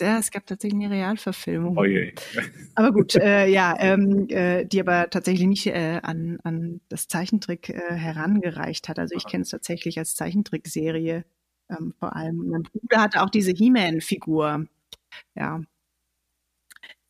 Ja, 0.00 0.18
es 0.18 0.30
gab 0.30 0.44
tatsächlich 0.44 0.84
eine 0.84 0.94
Realverfilmung. 0.94 1.78
Oh 1.78 1.84
je. 1.84 2.12
Aber 2.74 2.92
gut, 2.92 3.14
äh, 3.14 3.46
ja, 3.50 3.74
ähm, 3.78 4.26
äh, 4.28 4.66
die 4.66 4.80
aber 4.80 5.08
tatsächlich 5.08 5.46
nicht 5.46 5.66
äh, 5.68 6.00
an, 6.02 6.38
an 6.42 6.82
das 6.90 7.08
Zeichentrick 7.08 7.70
äh, 7.70 7.94
herangereicht 7.94 8.90
hat. 8.90 8.98
Also 8.98 9.14
ich 9.14 9.26
kenne 9.26 9.44
es 9.44 9.48
tatsächlich 9.48 9.98
als 9.98 10.14
Zeichentrickserie 10.14 11.24
ähm, 11.70 11.94
vor 11.98 12.14
allem. 12.14 12.48
Mein 12.48 12.64
Bruder 12.64 13.00
hatte 13.00 13.22
auch 13.22 13.30
diese 13.30 13.52
He-Man-Figur. 13.52 14.66
Ja, 15.34 15.62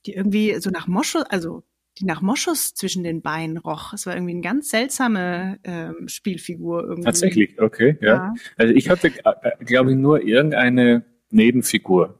die 0.06 0.14
irgendwie 0.14 0.60
so 0.60 0.70
nach 0.70 0.86
Moschus, 0.86 1.24
also 1.24 1.62
die 1.98 2.04
nach 2.04 2.22
Moschus 2.22 2.74
zwischen 2.74 3.02
den 3.02 3.20
Beinen 3.22 3.58
roch. 3.58 3.92
Es 3.92 4.06
war 4.06 4.14
irgendwie 4.14 4.32
eine 4.32 4.40
ganz 4.40 4.70
seltsame 4.70 5.58
ähm, 5.64 6.08
Spielfigur 6.08 6.82
irgendwie. 6.82 7.04
Tatsächlich, 7.04 7.60
okay, 7.60 7.98
ja. 8.00 8.08
ja. 8.08 8.34
Also 8.56 8.74
ich 8.74 8.88
hatte, 8.88 9.08
äh, 9.08 9.64
glaube 9.64 9.90
ich, 9.90 9.96
nur 9.96 10.22
irgendeine 10.22 11.04
Nebenfigur. 11.30 12.18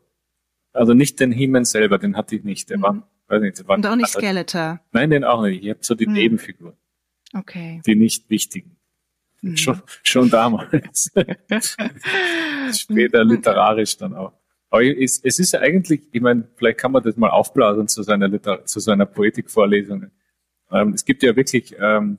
Also 0.72 0.94
nicht 0.94 1.18
den 1.20 1.32
He-Man 1.32 1.64
selber, 1.64 1.98
den 1.98 2.16
hatte 2.16 2.36
ich 2.36 2.44
nicht. 2.44 2.70
Der 2.70 2.78
mhm. 2.78 2.82
war, 2.82 3.10
weiß 3.28 3.42
nicht, 3.42 3.58
der 3.58 3.68
war 3.68 3.76
Und 3.76 3.86
auch 3.86 3.96
nicht 3.96 4.08
Skeletor. 4.08 4.80
Nein, 4.92 5.10
den 5.10 5.24
auch 5.24 5.42
nicht. 5.42 5.62
Ich 5.62 5.70
habe 5.70 5.80
so 5.82 5.94
die 5.94 6.06
mhm. 6.06 6.12
Nebenfigur. 6.14 6.76
Okay. 7.32 7.80
Die 7.86 7.94
nicht 7.94 8.28
wichtigen. 8.28 8.76
Mhm. 9.40 9.56
Schon, 9.56 9.82
schon 10.02 10.30
damals. 10.30 11.12
Später 12.72 13.24
literarisch 13.24 13.96
dann 13.96 14.14
auch. 14.14 14.32
Aber 14.70 14.84
es, 14.84 15.20
es 15.22 15.38
ist 15.40 15.52
ja 15.52 15.60
eigentlich, 15.60 16.02
ich 16.12 16.20
meine, 16.20 16.48
vielleicht 16.56 16.78
kann 16.78 16.92
man 16.92 17.02
das 17.02 17.16
mal 17.16 17.30
aufblasen 17.30 17.88
zu 17.88 18.02
seiner, 18.02 18.28
Liter 18.28 18.64
zu 18.64 18.78
seiner 18.78 19.04
Poetikvorlesung. 19.04 20.10
Ähm, 20.70 20.92
es 20.94 21.04
gibt 21.04 21.24
ja 21.24 21.34
wirklich 21.34 21.74
ähm, 21.78 22.18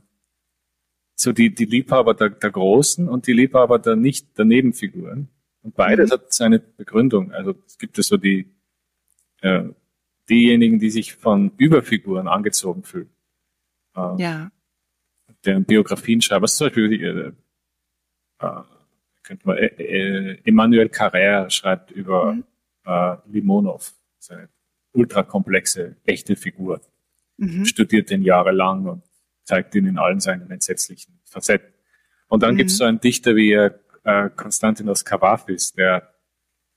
so 1.15 1.31
die, 1.31 1.53
die 1.53 1.65
Liebhaber 1.65 2.13
der, 2.13 2.29
der 2.29 2.51
Großen 2.51 3.08
und 3.08 3.27
die 3.27 3.34
Liebhaber 3.34 3.79
der 3.79 3.96
nicht 3.96 4.38
der 4.38 4.46
Nebenfiguren. 4.46 5.29
Und 5.63 5.75
beides 5.75 6.10
mhm. 6.10 6.13
hat 6.13 6.34
seine 6.34 6.60
Begründung. 6.60 7.31
Also 7.31 7.55
es 7.65 7.77
gibt 7.77 7.98
es 7.98 8.08
so 8.08 8.17
die, 8.17 8.48
äh, 9.41 9.63
diejenigen, 10.29 10.79
die 10.79 10.89
sich 10.89 11.13
von 11.13 11.51
Überfiguren 11.58 12.27
angezogen 12.27 12.84
fühlen. 12.84 13.10
Äh, 13.96 14.22
ja. 14.22 14.51
Deren 15.46 15.63
Biografien 15.63 16.22
schreiben. 16.22 16.43
Was 16.43 16.58
zum 16.58 16.67
Beispiel, 16.67 17.01
äh, 17.01 18.46
äh, 18.46 18.62
könnte 19.31 19.47
man, 19.47 19.57
äh, 19.57 19.67
äh, 19.67 20.38
Emmanuel 20.43 20.88
Carrère 20.88 21.50
schreibt 21.50 21.91
über 21.91 22.33
mhm. 22.33 22.43
äh, 22.85 23.15
Limonov, 23.31 23.93
seine 24.19 24.50
ultrakomplexe, 24.91 25.95
echte 26.03 26.35
Figur. 26.35 26.81
Mhm. 27.38 27.65
Studiert 27.65 28.09
den 28.09 28.23
jahrelang 28.23 28.85
und 28.88 29.03
zeigt 29.45 29.73
ihn 29.75 29.85
in 29.85 29.97
allen 29.97 30.19
seinen 30.19 30.51
entsetzlichen 30.51 31.21
Facetten. 31.23 31.73
Und 32.27 32.43
dann 32.43 32.55
mhm. 32.55 32.57
gibt 32.57 32.71
es 32.71 32.77
so 32.77 32.83
einen 32.83 33.00
Dichter 33.00 33.38
wie 33.38 33.53
äh, 33.53 33.71
Konstantinos 34.35 35.05
Kavafis, 35.05 35.71
der 35.71 36.13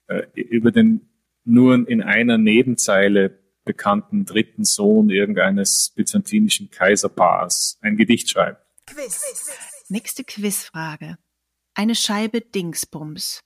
äh, 0.06 0.22
über 0.34 0.70
den 0.70 1.08
nur 1.44 1.88
in 1.88 2.02
einer 2.02 2.38
Nebenzeile 2.38 3.36
bekannten 3.64 4.26
dritten 4.26 4.64
Sohn 4.64 5.10
irgendeines 5.10 5.92
byzantinischen 5.96 6.70
Kaiserpaars 6.70 7.78
ein 7.82 7.96
Gedicht 7.96 8.30
schreibt. 8.30 8.64
Quiz. 8.86 9.50
Nächste 9.88 10.22
Quizfrage. 10.22 11.18
Eine 11.76 11.96
Scheibe 11.96 12.40
Dingsbums. 12.40 13.40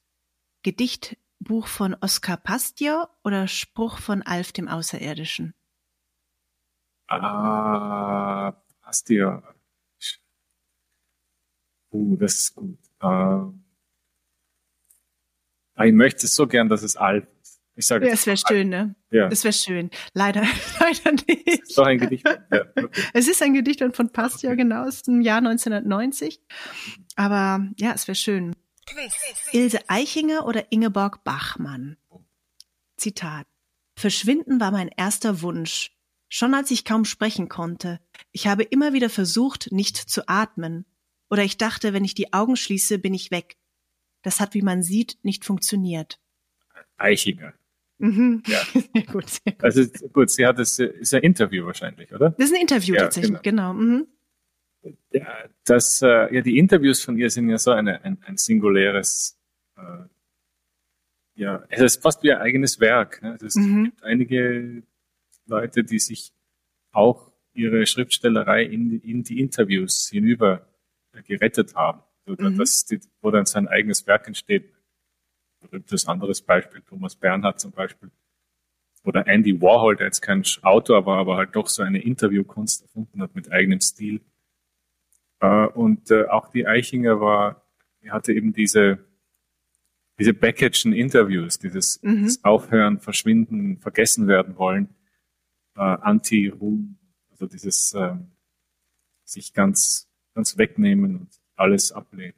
Gedichtbuch 0.63 1.67
von 1.67 1.95
Oskar 1.95 2.37
Pastier 2.37 3.09
oder 3.25 3.49
Spruch 3.49 3.99
von 3.99 4.21
Alf 4.21 4.53
dem 4.53 4.69
Außerirdischen? 4.69 5.55
Ah, 7.07 8.53
Pastier. 8.83 9.43
Uh, 11.91 12.17
das 12.17 12.35
ist 12.35 12.55
gut. 12.55 12.79
Uh, 13.03 13.55
ich 15.83 15.95
möchte 15.95 16.27
so 16.27 16.47
gern, 16.47 16.69
dass 16.69 16.83
es 16.83 16.97
Alf. 16.97 17.27
Ich 17.79 17.87
sage 17.87 18.09
ja, 18.09 18.13
es 18.13 18.27
wäre 18.27 18.37
schön, 18.37 18.71
ne? 18.71 18.97
Ja. 19.13 19.29
Das 19.29 19.45
wäre 19.45 19.53
schön. 19.53 19.91
Leider, 20.13 20.43
leider 20.81 21.13
nicht. 21.13 21.47
Es 21.47 21.69
ist 21.69 21.79
doch 21.79 21.87
ein 21.87 21.99
Gedicht. 21.99 22.27
Ja, 22.27 22.65
okay. 22.77 23.03
Es 23.15 23.29
ist 23.29 23.41
ein 23.41 23.55
Gedicht 23.55 23.81
von 23.93 24.11
Pastia, 24.11 24.51
okay. 24.51 24.57
genau, 24.57 24.83
aus 24.85 25.05
dem 25.05 25.21
Jahr 25.21 25.39
1990. 25.39 26.41
Aber 27.15 27.65
ja, 27.79 27.93
es 27.95 28.09
wäre 28.09 28.17
schön. 28.17 28.57
Ilse 29.53 29.79
Eichinger 29.89 30.45
oder 30.45 30.73
Ingeborg 30.73 31.23
Bachmann? 31.23 31.97
Zitat. 32.97 33.47
Verschwinden 33.97 34.59
war 34.59 34.73
mein 34.73 34.89
erster 34.89 35.41
Wunsch. 35.41 35.93
Schon 36.29 36.55
als 36.55 36.73
ich 36.73 36.85
kaum 36.85 37.05
sprechen 37.05 37.49
konnte. 37.49 38.01
Ich 38.33 38.49
habe 38.49 38.65
immer 38.65 38.93
wieder 38.93 39.09
versucht, 39.09 39.71
nicht 39.71 39.97
zu 39.97 40.29
atmen. 40.29 40.85
Oder 41.31 41.45
ich 41.45 41.59
dachte, 41.59 41.93
wenn 41.93 42.05
ich 42.05 42.15
die 42.15 42.33
Augen 42.33 42.57
schließe, 42.57 42.99
bin 42.99 43.15
ich 43.15 43.31
weg. 43.31 43.57
Das 44.23 44.41
hat, 44.41 44.55
wie 44.55 44.63
man 44.63 44.83
sieht, 44.83 45.19
nicht 45.23 45.45
funktioniert. 45.45 46.19
Eichinger. 46.97 47.55
Mhm. 47.99 48.43
Ja. 48.47 48.59
Sehr 48.95 49.03
gut, 49.07 49.29
sehr 49.29 49.53
gut. 49.53 49.65
Also 49.65 49.83
gut, 50.13 50.31
sie 50.31 50.47
hat 50.47 50.59
es 50.61 50.79
ist 50.79 51.15
ein 51.15 51.23
Interview 51.23 51.67
wahrscheinlich, 51.67 52.13
oder? 52.13 52.31
Das 52.31 52.47
ist 52.47 52.55
ein 52.55 52.61
Interview 52.61 52.95
ja, 52.95 53.03
tatsächlich, 53.03 53.43
genau. 53.43 53.73
genau. 53.75 53.85
Mhm. 53.85 54.07
Ja, 55.11 55.27
das, 55.65 56.03
äh, 56.03 56.35
ja, 56.35 56.41
die 56.41 56.59
Interviews 56.59 57.03
von 57.03 57.19
ihr 57.19 57.29
sind 57.31 57.49
ja 57.49 57.59
so 57.59 57.73
eine, 57.73 58.05
ein, 58.05 58.19
ein 58.25 58.37
singuläres, 58.37 59.39
äh, 59.77 60.05
ja, 61.35 61.65
es 61.69 61.81
ist 61.81 62.03
fast 62.03 62.23
wie 62.23 62.33
ein 62.33 62.39
eigenes 62.39 62.79
Werk. 62.81 63.21
Ne? 63.23 63.37
Es 63.45 63.57
mhm. 63.57 63.85
gibt 63.85 64.03
einige 64.05 64.83
Leute, 65.47 65.83
die 65.83 65.99
sich 65.99 66.33
auch 66.93 67.33
ihre 67.53 67.87
Schriftstellerei 67.87 68.63
in, 68.63 69.01
in 69.01 69.25
die 69.25 69.41
Interviews 69.41 70.09
hinüber 70.11 70.67
gerettet 71.27 71.75
haben, 71.75 72.03
so, 72.27 72.33
mhm. 72.39 72.63
die, 72.91 73.01
wo 73.21 73.31
dann 73.31 73.47
sein 73.47 73.67
eigenes 73.67 74.07
Werk 74.07 74.29
entsteht. 74.29 74.73
Berühmtes 75.61 76.07
anderes 76.07 76.43
Beispiel, 76.43 76.83
Thomas 76.83 77.17
Bernhard 77.17 77.61
zum 77.61 77.73
Beispiel. 77.73 78.11
Oder 79.05 79.27
Andy 79.27 79.61
Warhol, 79.61 79.97
der 79.97 80.07
jetzt 80.07 80.21
kein 80.21 80.43
Autor 80.63 81.07
war, 81.07 81.19
aber 81.19 81.37
halt 81.37 81.55
doch 81.57 81.69
so 81.69 81.83
eine 81.83 82.03
Interviewkunst 82.03 82.83
erfunden 82.83 83.23
hat 83.23 83.35
mit 83.35 83.51
eigenem 83.51 83.81
Stil. 83.81 84.21
Äh, 85.41 85.67
und 85.67 86.11
äh, 86.11 86.27
auch 86.27 86.49
die 86.49 86.67
Eichinger 86.67 87.21
war, 87.21 87.63
hatte 88.09 88.33
eben 88.33 88.53
diese, 88.53 88.99
diese 90.19 90.35
Backaging 90.35 90.93
Interviews, 90.93 91.59
dieses, 91.59 92.03
mhm. 92.03 92.31
Aufhören, 92.43 93.01
Verschwinden, 93.01 93.79
Vergessen 93.79 94.27
werden 94.27 94.57
wollen, 94.57 94.95
äh, 95.77 95.81
Anti-Ruhm, 95.81 96.99
also 97.31 97.47
dieses 97.47 97.93
äh, 97.95 98.17
sich 99.25 99.53
ganz, 99.53 100.09
ganz 100.35 100.57
wegnehmen 100.59 101.17
und 101.17 101.29
alles 101.57 101.93
ablehnen. 101.93 102.35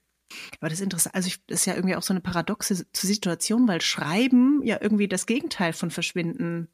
Aber 0.60 0.68
das 0.68 0.78
ist 0.78 0.84
interessant. 0.84 1.14
Also 1.14 1.28
ich, 1.28 1.44
das 1.46 1.60
ist 1.60 1.66
ja 1.66 1.74
irgendwie 1.74 1.96
auch 1.96 2.02
so 2.02 2.12
eine 2.12 2.20
paradoxe 2.20 2.86
Situation, 2.92 3.68
weil 3.68 3.80
Schreiben 3.80 4.62
ja 4.62 4.78
irgendwie 4.80 5.08
das 5.08 5.26
Gegenteil 5.26 5.72
von 5.72 5.90
Verschwinden 5.90 6.68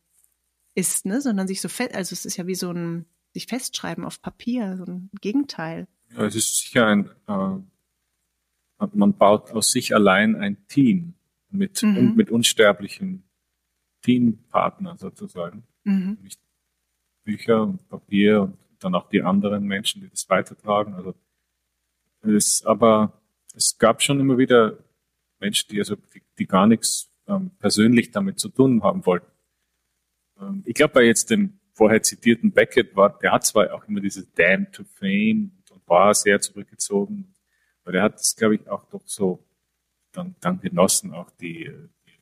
ist, 0.74 1.06
ne? 1.06 1.20
Sondern 1.20 1.48
sich 1.48 1.60
so 1.60 1.68
fest, 1.68 1.94
also 1.94 2.12
es 2.12 2.24
ist 2.24 2.36
ja 2.36 2.46
wie 2.46 2.54
so 2.54 2.70
ein 2.70 3.06
sich 3.32 3.46
festschreiben 3.46 4.04
auf 4.04 4.22
Papier, 4.22 4.76
so 4.78 4.84
ein 4.84 5.10
Gegenteil. 5.20 5.88
Ja, 6.16 6.24
es 6.24 6.36
ist 6.36 6.56
sicher 6.58 6.86
ein, 6.86 7.10
äh, 7.28 7.58
man 8.92 9.16
baut 9.16 9.50
aus 9.52 9.72
sich 9.72 9.94
allein 9.94 10.36
ein 10.36 10.66
Team 10.68 11.14
mit, 11.50 11.82
mhm. 11.82 11.96
und 11.96 12.16
mit 12.16 12.30
unsterblichen 12.30 13.24
Teampartnern 14.02 14.96
sozusagen. 14.96 15.64
Mhm. 15.84 16.18
Bücher 17.24 17.62
und 17.62 17.88
Papier 17.88 18.42
und 18.42 18.58
dann 18.78 18.94
auch 18.94 19.08
die 19.08 19.22
anderen 19.22 19.64
Menschen, 19.64 20.00
die 20.00 20.08
das 20.08 20.28
weitertragen. 20.30 20.94
Also 20.94 21.14
es, 22.22 22.64
aber 22.64 23.20
es 23.56 23.78
gab 23.78 24.02
schon 24.02 24.20
immer 24.20 24.38
wieder 24.38 24.78
Menschen, 25.40 25.68
die 25.70 25.78
also 25.78 25.96
die, 26.38 26.46
gar 26.46 26.66
nichts 26.66 27.10
ähm, 27.26 27.50
persönlich 27.58 28.10
damit 28.10 28.38
zu 28.38 28.48
tun 28.48 28.82
haben 28.82 29.04
wollten. 29.06 29.30
Ähm, 30.40 30.62
ich 30.66 30.74
glaube, 30.74 30.94
bei 30.94 31.04
jetzt 31.04 31.30
dem 31.30 31.58
vorher 31.72 32.02
zitierten 32.02 32.52
Beckett 32.52 32.94
war, 32.94 33.18
der 33.18 33.32
hat 33.32 33.44
zwar 33.44 33.72
auch 33.74 33.84
immer 33.88 34.00
dieses 34.00 34.30
Damn 34.32 34.70
to 34.72 34.84
Fame 34.84 35.50
und 35.70 35.88
war 35.88 36.14
sehr 36.14 36.40
zurückgezogen, 36.40 37.34
aber 37.82 37.92
der 37.92 38.02
hat 38.02 38.16
es, 38.16 38.36
glaube 38.36 38.56
ich, 38.56 38.68
auch 38.68 38.84
doch 38.90 39.06
so 39.06 39.44
dann, 40.12 40.34
dann 40.40 40.60
genossen, 40.60 41.12
auch 41.12 41.30
die, 41.30 41.70
die 42.06 42.12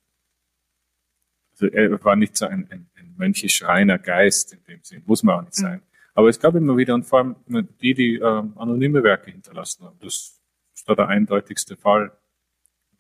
also 1.53 1.67
er 1.67 2.05
war 2.05 2.17
nicht 2.17 2.37
so 2.37 2.47
ein, 2.47 2.69
ein, 2.71 2.91
ein 2.97 3.15
mönchisch-reiner 3.17 3.99
Geist 3.99 4.53
in 4.53 4.65
dem 4.65 4.83
Sinn, 4.83 5.03
muss 5.07 5.23
man 5.23 5.37
auch 5.37 5.43
nicht 5.43 5.55
sein. 5.55 5.79
Mhm. 5.79 5.83
Aber 6.17 6.29
es 6.29 6.39
gab 6.39 6.55
immer 6.55 6.77
wieder, 6.77 6.95
und 6.95 7.05
vor 7.05 7.21
allem 7.21 7.37
die, 7.81 7.95
die 7.95 8.17
ähm, 8.17 8.57
anonyme 8.57 9.03
Werke 9.03 9.31
hinterlassen 9.31 9.85
haben. 9.85 9.99
Das 10.01 10.44
da 10.85 10.95
der 10.95 11.09
eindeutigste 11.09 11.77
Fall. 11.77 12.17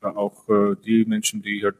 Aber 0.01 0.17
auch 0.17 0.49
äh, 0.49 0.77
die 0.85 1.05
Menschen, 1.05 1.43
die 1.43 1.63
halt 1.63 1.77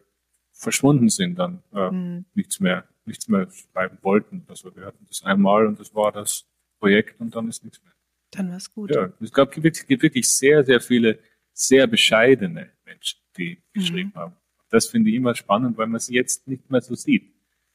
verschwunden 0.53 1.09
sind, 1.09 1.39
dann 1.39 1.63
äh, 1.73 1.91
mhm. 1.91 2.25
nichts 2.35 2.61
mehr, 2.61 2.89
nichts 3.05 3.29
mehr 3.29 3.49
schreiben 3.51 3.99
wollten. 4.03 4.45
Also 4.49 4.75
wir 4.75 4.87
hatten 4.87 5.05
das 5.09 5.23
einmal 5.25 5.67
und 5.67 5.81
das 5.81 5.95
war 5.95 6.13
das 6.13 6.47
Projekt 6.79 7.21
und 7.21 7.35
dann 7.35 7.49
ist 7.49 7.65
nichts 7.65 7.83
mehr. 7.83 7.93
Dann 8.31 8.51
war 8.51 8.57
es 8.57 8.73
gut. 8.73 8.95
Ja, 8.95 9.13
es 9.21 9.33
gab 9.33 9.53
gibt, 9.53 9.87
gibt 9.87 10.03
wirklich 10.03 10.29
sehr, 10.29 10.65
sehr 10.65 10.81
viele 10.81 11.19
sehr 11.53 11.87
bescheidene 11.87 12.71
Menschen, 12.85 13.21
die 13.37 13.57
mhm. 13.57 13.79
geschrieben 13.79 14.13
haben. 14.15 14.35
Das 14.71 14.87
finde 14.87 15.11
ich 15.11 15.17
immer 15.17 15.35
spannend, 15.35 15.77
weil 15.79 15.87
man 15.87 16.01
sie 16.01 16.15
jetzt 16.15 16.47
nicht 16.49 16.69
mehr 16.71 16.81
so 16.81 16.95
sieht. 16.95 17.33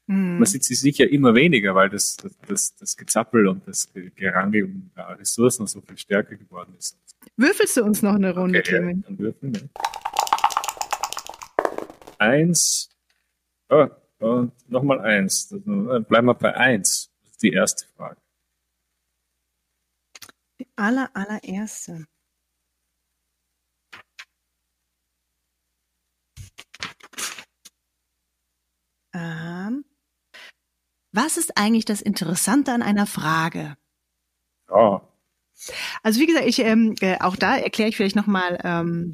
Mhm. 0.07 0.39
Man 0.39 0.45
sieht 0.45 0.63
sie 0.63 0.75
sicher 0.75 1.09
immer 1.09 1.33
weniger, 1.33 1.75
weil 1.75 1.89
das, 1.89 2.17
das, 2.17 2.37
das, 2.47 2.75
das 2.75 2.97
Gezappel 2.97 3.47
und 3.47 3.67
das 3.67 3.91
Gerangel 4.15 4.65
um 4.65 4.91
Ressourcen 4.95 5.67
so 5.67 5.81
viel 5.81 5.97
stärker 5.97 6.35
geworden 6.35 6.73
ist. 6.77 6.97
Würfelst 7.37 7.77
du 7.77 7.83
uns 7.83 8.01
noch 8.01 8.15
eine 8.15 8.33
Runde, 8.35 8.59
okay, 8.59 8.69
Clement? 8.69 9.05
Ja, 9.09 9.19
würfeln, 9.19 9.53
ja. 9.53 9.61
Eins. 12.17 12.89
Oh, 13.69 13.87
und 14.19 14.69
nochmal 14.69 14.99
eins. 15.01 15.47
Dann 15.49 16.03
bleiben 16.05 16.27
wir 16.27 16.33
bei 16.33 16.53
eins. 16.55 17.11
Das 17.21 17.31
ist 17.31 17.43
die 17.43 17.53
erste 17.53 17.87
Frage. 17.95 18.19
Die 20.59 20.67
aller, 20.75 21.09
allererste. 21.13 22.07
Ähm, 29.13 29.85
was 31.11 31.37
ist 31.37 31.57
eigentlich 31.57 31.85
das 31.85 32.01
Interessante 32.01 32.73
an 32.73 32.81
einer 32.81 33.07
Frage? 33.07 33.77
Ja. 34.69 35.08
Also 36.03 36.19
wie 36.19 36.25
gesagt, 36.25 36.45
ich 36.45 36.59
ähm, 36.59 36.95
äh, 37.01 37.17
auch 37.19 37.35
da 37.35 37.57
erkläre 37.57 37.89
ich 37.89 37.97
vielleicht 37.97 38.15
nochmal 38.15 38.59
ähm, 38.63 39.11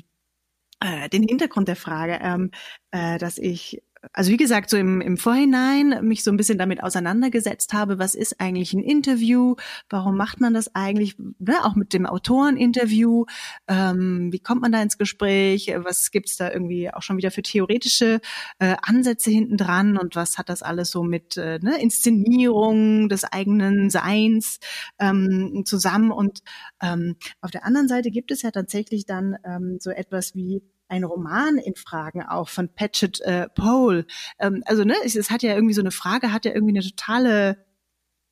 äh, 0.79 1.09
den 1.09 1.23
Hintergrund 1.23 1.67
der 1.67 1.75
Frage, 1.75 2.19
ähm, 2.21 2.51
äh, 2.91 3.17
dass 3.17 3.37
ich 3.37 3.81
also 4.13 4.31
wie 4.31 4.37
gesagt, 4.37 4.69
so 4.69 4.77
im, 4.77 5.01
im 5.01 5.17
Vorhinein 5.17 5.99
mich 6.05 6.23
so 6.23 6.31
ein 6.31 6.37
bisschen 6.37 6.57
damit 6.57 6.83
auseinandergesetzt 6.83 7.73
habe, 7.73 7.99
was 7.99 8.15
ist 8.15 8.39
eigentlich 8.39 8.73
ein 8.73 8.83
Interview, 8.83 9.55
warum 9.89 10.17
macht 10.17 10.41
man 10.41 10.53
das 10.53 10.73
eigentlich, 10.75 11.15
ne, 11.17 11.63
auch 11.63 11.75
mit 11.75 11.93
dem 11.93 12.05
Autoreninterview, 12.05 13.25
ähm, 13.67 14.31
wie 14.31 14.39
kommt 14.39 14.61
man 14.61 14.71
da 14.71 14.81
ins 14.81 14.97
Gespräch, 14.97 15.73
was 15.77 16.11
gibt's 16.11 16.37
da 16.37 16.51
irgendwie 16.51 16.93
auch 16.93 17.01
schon 17.01 17.17
wieder 17.17 17.31
für 17.31 17.41
theoretische 17.41 18.19
äh, 18.59 18.75
Ansätze 18.81 19.31
hinten 19.31 19.57
dran? 19.57 19.97
Und 19.97 20.15
was 20.15 20.37
hat 20.37 20.49
das 20.49 20.61
alles 20.61 20.91
so 20.91 21.03
mit 21.03 21.37
äh, 21.37 21.59
ne, 21.61 21.81
Inszenierung 21.81 23.09
des 23.09 23.23
eigenen 23.23 23.89
Seins 23.89 24.59
ähm, 24.99 25.63
zusammen? 25.65 26.11
Und 26.11 26.39
ähm, 26.81 27.15
auf 27.41 27.51
der 27.51 27.65
anderen 27.65 27.87
Seite 27.87 28.11
gibt 28.11 28.31
es 28.31 28.41
ja 28.41 28.51
tatsächlich 28.51 29.05
dann 29.05 29.35
ähm, 29.43 29.77
so 29.79 29.91
etwas 29.91 30.35
wie 30.35 30.61
ein 30.87 31.03
Roman 31.03 31.57
in 31.57 31.75
Fragen 31.75 32.23
auch 32.23 32.49
von 32.49 32.69
Patchett 32.69 33.21
äh, 33.21 33.47
Pole. 33.49 34.05
Ähm, 34.39 34.63
also 34.65 34.83
ne, 34.83 34.95
es, 35.03 35.15
es 35.15 35.31
hat 35.31 35.43
ja 35.43 35.53
irgendwie 35.53 35.73
so 35.73 35.81
eine 35.81 35.91
Frage, 35.91 36.31
hat 36.31 36.45
ja 36.45 36.53
irgendwie 36.53 36.77
eine 36.77 36.87
totale 36.87 37.65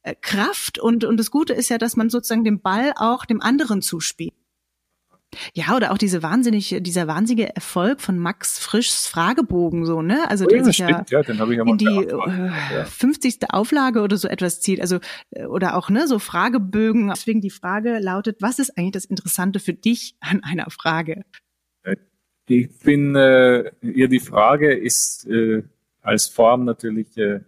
äh, 0.04 0.16
Kraft 0.22 0.80
und 0.80 1.04
und 1.04 1.18
das 1.18 1.32
Gute 1.32 1.54
ist 1.54 1.70
ja, 1.70 1.78
dass 1.78 1.96
man 1.96 2.10
sozusagen 2.10 2.44
den 2.44 2.62
Ball 2.62 2.94
auch 2.96 3.26
dem 3.26 3.42
anderen 3.42 3.82
zuspielt. 3.82 4.34
Ja, 5.54 5.76
oder 5.76 5.92
auch 5.92 5.98
diese 5.98 6.24
wahnsinnig, 6.24 6.76
dieser 6.82 7.08
wahnsinnige 7.08 7.56
Erfolg 7.56 8.02
von 8.02 8.18
Max 8.18 8.60
Frischs 8.60 9.08
Fragebogen, 9.08 9.86
so, 9.86 10.02
ne? 10.02 10.30
Also, 10.30 10.46
Oh 10.46 10.48
der 10.48 10.64
sich 10.64 10.76
stimmt, 10.76 11.10
ja, 11.10 11.22
ja, 11.22 11.24
den 11.24 11.52
ich 11.52 11.58
ja 11.58 11.64
in 11.66 11.78
die 11.78 11.86
äh, 11.86 12.76
Ja. 12.76 12.86
50. 12.86 13.50
Auflage 13.50 14.02
oder 14.02 14.18
so 14.18 14.28
etwas 14.28 14.62
zieht. 14.62 14.82
Also, 14.82 15.00
äh, 15.32 15.46
oder 15.46 15.76
auch, 15.76 15.90
ne, 15.90 16.08
so 16.08 16.20
Fragebögen. 16.20 17.10
Deswegen 17.10 17.42
die 17.42 17.50
Frage 17.50 18.00
lautet, 18.00 18.42
was 18.42 18.60
ist 18.60 18.78
eigentlich 18.78 18.92
das 18.92 19.06
Interessante 19.06 19.60
für 19.60 19.74
dich 19.74 20.16
an 20.20 20.44
einer 20.44 20.70
Frage? 20.70 21.24
Ich 22.48 22.78
bin, 22.80 23.16
äh, 23.16 23.72
ja, 23.82 24.08
die 24.08 24.20
Frage 24.20 24.74
ist 24.74 25.26
äh, 25.28 25.64
als 26.02 26.28
Form 26.28 26.66
natürlich 26.66 27.18
äh, 27.18 27.40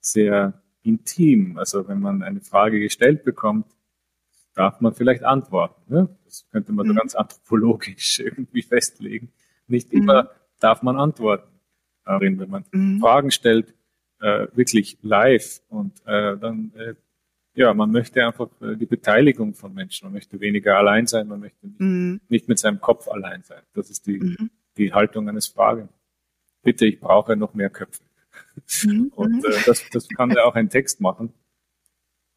sehr 0.00 0.62
intim. 0.82 1.58
Also 1.58 1.86
wenn 1.88 2.00
man 2.00 2.22
eine 2.22 2.40
Frage 2.40 2.80
gestellt 2.80 3.24
bekommt, 3.24 3.66
darf 4.54 4.80
man 4.80 4.94
vielleicht 4.94 5.22
antworten. 5.22 5.82
Ne? 5.92 6.08
Das 6.24 6.46
könnte 6.50 6.72
man 6.72 6.86
so 6.86 6.92
Mhm. 6.92 6.96
ganz 6.96 7.14
anthropologisch 7.14 8.18
irgendwie 8.24 8.62
festlegen. 8.62 9.32
Nicht 9.68 9.92
Mhm. 9.92 10.02
immer 10.02 10.30
darf 10.58 10.82
man 10.82 10.96
antworten 10.96 11.60
darin, 12.04 12.38
wenn 12.38 12.50
man 12.50 12.64
Mhm. 12.72 13.00
Fragen 13.00 13.30
stellt, 13.30 13.74
äh, 14.20 14.46
wirklich 14.54 14.98
live 15.02 15.60
und 15.68 16.00
äh, 16.06 16.36
dann 16.38 16.72
äh, 16.76 16.94
ja, 17.56 17.74
man 17.74 17.90
möchte 17.90 18.24
einfach 18.24 18.48
äh, 18.60 18.76
die 18.76 18.86
Beteiligung 18.86 19.54
von 19.54 19.74
Menschen. 19.74 20.04
Man 20.06 20.12
möchte 20.12 20.38
weniger 20.40 20.76
allein 20.78 21.06
sein, 21.06 21.26
man 21.26 21.40
möchte 21.40 21.66
nicht 21.66 21.80
Mhm. 21.80 22.20
nicht 22.28 22.48
mit 22.48 22.58
seinem 22.58 22.80
Kopf 22.80 23.08
allein 23.08 23.42
sein. 23.42 23.62
Das 23.74 23.90
ist 23.90 24.06
die, 24.06 24.18
Mhm. 24.20 24.50
die 24.76 24.92
Haltung 24.92 25.28
eines 25.28 25.48
Fragen. 25.48 25.88
Bitte, 26.62 26.86
ich 26.86 27.00
brauche 27.00 27.34
noch 27.36 27.54
mehr 27.54 27.70
Köpfe. 27.70 28.02
Mhm. 28.84 29.08
Und 29.14 29.44
äh, 29.44 29.58
das, 29.64 29.88
das 29.90 30.08
kann 30.08 30.30
ja 30.30 30.44
auch 30.44 30.54
ein 30.54 30.68
Text 30.68 31.00
machen. 31.00 31.32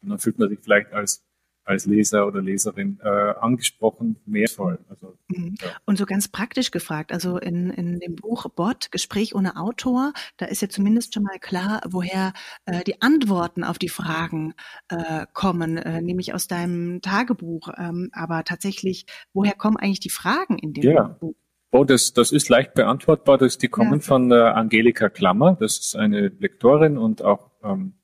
Und 0.02 0.08
dann 0.08 0.18
fühlt 0.18 0.38
man 0.38 0.48
sich 0.48 0.58
vielleicht 0.60 0.92
als, 0.92 1.22
als 1.70 1.86
Leser 1.86 2.26
oder 2.26 2.42
Leserin 2.42 2.98
äh, 3.02 3.08
angesprochen, 3.08 4.16
mehrvoll. 4.26 4.78
Also, 4.88 5.16
Mhm. 5.28 5.54
ja. 5.62 5.68
Und 5.86 5.96
so 5.96 6.06
ganz 6.06 6.28
praktisch 6.28 6.70
gefragt, 6.72 7.12
also 7.12 7.38
in, 7.38 7.70
in 7.70 8.00
dem 8.00 8.16
Buch 8.16 8.48
Bot, 8.50 8.90
Gespräch 8.90 9.34
ohne 9.34 9.56
Autor, 9.56 10.12
da 10.36 10.46
ist 10.46 10.60
ja 10.62 10.68
zumindest 10.68 11.14
schon 11.14 11.22
mal 11.22 11.38
klar, 11.38 11.80
woher 11.88 12.32
äh, 12.66 12.82
die 12.84 13.00
Antworten 13.00 13.62
auf 13.64 13.78
die 13.78 13.88
Fragen 13.88 14.54
äh, 14.88 15.26
kommen, 15.32 15.78
äh, 15.78 16.02
nämlich 16.02 16.34
aus 16.34 16.48
deinem 16.48 17.00
Tagebuch. 17.00 17.68
Ähm, 17.78 18.10
aber 18.12 18.42
tatsächlich, 18.44 19.06
woher 19.32 19.54
kommen 19.54 19.76
eigentlich 19.76 20.00
die 20.00 20.10
Fragen 20.10 20.58
in 20.58 20.72
dem 20.72 20.82
Ja. 20.82 21.02
Buch? 21.20 21.34
Oh, 21.72 21.84
das, 21.84 22.12
das 22.12 22.32
ist 22.32 22.48
leicht 22.48 22.74
beantwortbar. 22.74 23.38
Das, 23.38 23.56
die 23.56 23.68
kommen 23.68 23.94
Ja. 23.94 24.00
von 24.00 24.32
äh, 24.32 24.34
Angelika 24.34 25.08
Klammer. 25.08 25.56
Das 25.60 25.78
ist 25.78 25.94
eine 25.94 26.26
Lektorin 26.26 26.98
und 26.98 27.22
auch 27.22 27.52
ähm, 27.62 27.94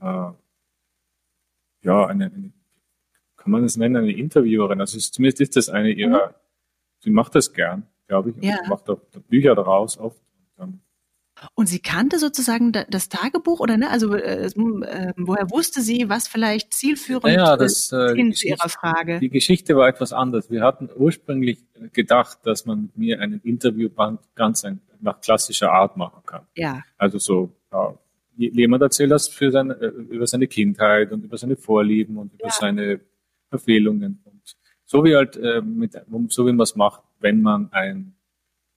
äh, 0.00 0.30
ja 1.84 2.06
eine, 2.06 2.26
eine, 2.26 2.52
kann 3.36 3.50
man 3.52 3.62
das 3.62 3.76
nennen, 3.76 3.96
eine 3.96 4.12
Interviewerin. 4.12 4.80
Also 4.80 4.96
es, 4.98 5.10
zumindest 5.10 5.40
ist 5.40 5.56
das 5.56 5.68
eine 5.68 5.90
ihrer. 5.90 6.34
Sie 7.00 7.10
macht 7.10 7.34
das 7.34 7.52
gern, 7.52 7.86
glaube 8.08 8.30
ich. 8.30 8.36
Und 8.36 8.42
Mhm. 8.42 8.48
Ja. 8.48 8.58
sie 8.62 8.68
macht 8.70 8.88
auch 8.90 9.00
Bücher 9.28 9.54
daraus 9.54 9.98
oft. 9.98 10.20
Und, 10.56 10.64
ähm, 10.64 10.80
Und 11.54 11.66
sie 11.66 11.80
kannte 11.80 12.18
sozusagen 12.18 12.72
da, 12.72 12.84
das 12.88 13.08
Tagebuch 13.10 13.60
oder 13.60 13.76
ne? 13.76 13.90
Also 13.90 14.14
äh, 14.14 14.46
äh, 14.46 15.12
woher 15.16 15.50
wusste 15.50 15.82
sie, 15.82 16.08
was 16.08 16.26
vielleicht 16.28 16.72
zielführend 16.72 17.24
Naja, 17.24 17.56
das, 17.56 17.92
äh, 17.92 18.06
ist 18.12 18.16
hin 18.16 18.32
zu 18.32 18.46
ihrer 18.46 18.56
Geschichte- 18.56 18.78
Frage? 18.78 19.18
Die 19.20 19.28
Geschichte 19.28 19.76
war 19.76 19.88
etwas 19.88 20.12
anders. 20.14 20.50
Wir 20.50 20.62
hatten 20.62 20.88
ursprünglich 20.96 21.58
gedacht, 21.92 22.38
dass 22.44 22.64
man 22.66 22.82
mit 22.82 22.96
mir 22.96 23.20
einen 23.20 23.40
Interviewband 23.42 24.20
ganz 24.34 24.64
ein, 24.64 24.80
nach 25.00 25.20
klassischer 25.20 25.70
Art 25.72 25.96
machen 25.98 26.22
kann. 26.24 26.46
Ja. 26.56 26.82
Also 26.96 27.18
so, 27.18 27.50
ja, 27.72 27.94
jemand 28.36 28.82
erzählt 28.82 29.10
das 29.10 29.28
für 29.28 29.50
seine, 29.50 29.74
äh, 29.74 29.86
über 29.86 30.26
seine 30.26 30.46
Kindheit 30.46 31.12
und 31.12 31.24
über 31.24 31.36
seine 31.38 31.56
Vorlieben 31.56 32.16
und 32.18 32.32
über 32.34 32.46
Ja. 32.46 32.50
seine 32.52 33.00
Verfehlungen. 33.50 34.20
Und 34.24 34.56
so 34.84 35.04
wie 35.04 35.14
halt, 35.16 35.36
äh, 35.36 35.60
mit, 35.62 35.96
so 36.28 36.46
wie 36.46 36.52
man 36.52 36.64
es 36.64 36.76
macht, 36.76 37.02
wenn 37.20 37.40
man 37.42 37.72
ein 37.72 38.14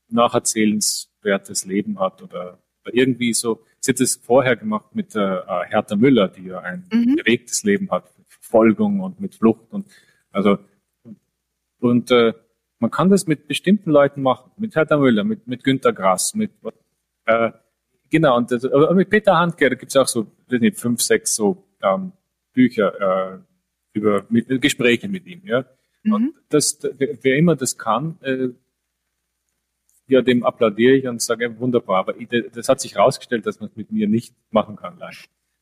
nacherzählenswertes 0.09 1.65
Leben 1.65 1.99
hat 1.99 2.21
oder, 2.21 2.59
oder 2.83 2.93
irgendwie 2.93 3.33
so. 3.33 3.63
Sie 3.79 3.91
hat 3.91 3.99
es 3.99 4.15
vorher 4.15 4.55
gemacht 4.55 4.93
mit 4.95 5.15
äh, 5.15 5.19
Hertha 5.67 5.95
Müller, 5.95 6.27
die 6.27 6.45
ja 6.45 6.59
ein 6.59 6.85
Mhm. 6.91 7.15
bewegtes 7.15 7.63
Leben 7.63 7.89
hat, 7.91 8.17
mit 8.17 8.27
Verfolgung 8.29 8.99
und 9.01 9.19
mit 9.19 9.35
Flucht 9.35 9.71
und 9.71 9.87
also 10.31 10.57
und 11.79 12.11
äh, 12.11 12.33
man 12.79 12.91
kann 12.91 13.09
das 13.09 13.27
mit 13.27 13.47
bestimmten 13.47 13.89
Leuten 13.91 14.21
machen, 14.21 14.51
mit 14.57 14.75
Hertha 14.75 14.97
Müller, 14.97 15.23
mit, 15.23 15.47
mit 15.47 15.63
Günter 15.63 15.93
Grass, 15.93 16.33
mit 16.33 16.51
äh, 17.25 17.51
genau, 18.09 18.37
und 18.37 18.51
das, 18.51 18.65
aber 18.65 18.93
mit 18.93 19.09
Peter 19.09 19.37
Handke, 19.37 19.69
da 19.69 19.75
gibt's 19.75 19.95
auch 19.95 20.07
so, 20.07 20.27
weiß 20.47 20.59
nicht, 20.61 20.77
fünf, 20.77 21.01
sechs 21.01 21.35
so 21.35 21.63
ähm, 21.81 22.11
Bücher 22.53 23.35
äh, 23.35 23.37
über 23.93 24.25
mit, 24.29 24.61
Gespräche 24.61 25.07
mit 25.07 25.25
ihm, 25.25 25.41
ja. 25.45 25.65
Mhm. 26.03 26.13
Und 26.13 26.33
das, 26.49 26.79
wer 26.81 27.37
immer 27.37 27.55
das 27.55 27.77
kann, 27.77 28.17
äh, 28.21 28.49
ja, 30.07 30.21
dem 30.21 30.43
applaudiere 30.43 30.95
ich 30.95 31.07
und 31.07 31.21
sage, 31.21 31.59
wunderbar, 31.59 31.99
aber 31.99 32.13
das 32.53 32.69
hat 32.69 32.79
sich 32.79 32.95
herausgestellt, 32.95 33.45
dass 33.45 33.59
man 33.59 33.69
es 33.69 33.75
mit 33.75 33.91
mir 33.91 34.07
nicht 34.07 34.33
machen 34.51 34.77
kann, 34.77 34.97
leider. 34.97 35.17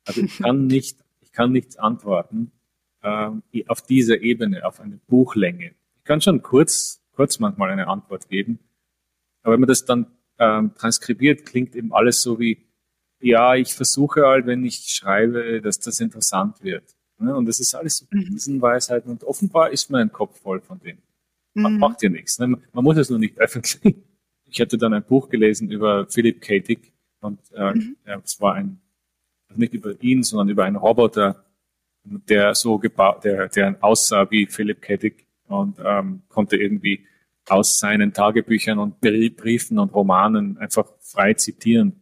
Also 0.06 0.22
ich 0.22 0.38
kann 0.38 0.68
nicht, 0.68 1.00
ich 1.22 1.32
kann 1.32 1.52
nichts 1.52 1.78
antworten 1.78 2.52
ähm, 3.02 3.44
auf 3.68 3.82
dieser 3.82 4.22
Ebene, 4.22 4.66
auf 4.66 4.80
eine 4.80 5.00
Buchlänge. 5.08 5.74
Ich 5.98 6.04
kann 6.04 6.22
schon 6.22 6.44
kurz, 6.44 7.02
kurz 7.16 7.40
manchmal 7.40 7.72
eine 7.72 7.88
Antwort 7.88 8.30
geben, 8.30 8.60
aber 9.42 9.54
wenn 9.54 9.62
man 9.62 9.68
das 9.68 9.86
dann 9.86 10.08
ähm, 10.40 10.74
transkribiert, 10.76 11.46
klingt 11.46 11.76
eben 11.76 11.94
alles 11.94 12.22
so 12.22 12.40
wie, 12.40 12.66
ja, 13.22 13.56
ich 13.56 13.74
versuche 13.74 14.24
halt, 14.26 14.46
wenn 14.46 14.64
ich 14.66 14.88
schreibe, 14.90 15.62
dass 15.62 15.80
das 15.80 16.00
interessant 16.00 16.64
wird. 16.64 16.96
Ne? 17.18 17.36
Und 17.36 17.46
das 17.46 17.60
ist 17.60 17.74
alles 17.76 17.98
so 17.98 18.06
Mhm. 18.12 18.26
diesen 18.26 18.62
Weisheiten 18.62 19.10
und 19.12 19.24
offenbar 19.24 19.72
ist 19.72 19.90
mein 19.90 20.12
Kopf 20.12 20.40
voll 20.42 20.62
von 20.62 20.80
dem. 20.80 20.98
Man 21.54 21.74
Mhm. 21.74 21.80
macht 21.80 22.04
ja 22.04 22.10
nichts. 22.10 22.38
Ne? 22.40 22.48
Man 22.74 22.84
muss 22.84 22.98
es 22.98 23.10
nur 23.10 23.20
nicht 23.20 23.38
öffentlich. 23.40 23.96
Ich 24.46 24.60
hatte 24.62 24.78
dann 24.78 24.94
ein 24.94 25.04
Buch 25.04 25.30
gelesen 25.30 25.72
über 25.72 26.06
Philip 26.08 26.42
K. 26.42 26.60
Dick 26.60 26.92
und 27.22 27.40
äh, 27.54 27.74
Mhm. 27.74 27.96
es 28.24 28.40
war 28.42 28.56
ein, 28.56 28.80
also 29.48 29.60
nicht 29.60 29.74
über 29.74 30.02
ihn, 30.04 30.24
sondern 30.24 30.50
über 30.50 30.66
einen 30.66 30.76
Roboter, 30.76 31.46
der 32.04 32.54
so 32.54 32.78
gebaut, 32.78 33.24
der, 33.24 33.48
der 33.48 33.78
aussah 33.82 34.30
wie 34.30 34.46
Philip 34.48 34.82
K. 34.82 34.98
Dick 34.98 35.26
und 35.48 35.78
ähm, 35.84 36.22
konnte 36.28 36.58
irgendwie 36.58 37.06
aus 37.48 37.80
seinen 37.80 38.14
Tagebüchern 38.14 38.80
und 38.80 39.00
Brie- 39.02 39.30
Briefen 39.30 39.80
und 39.80 39.94
Romanen 39.94 40.58
einfach 40.58 40.88
frei 41.02 41.34
zitieren. 41.36 42.02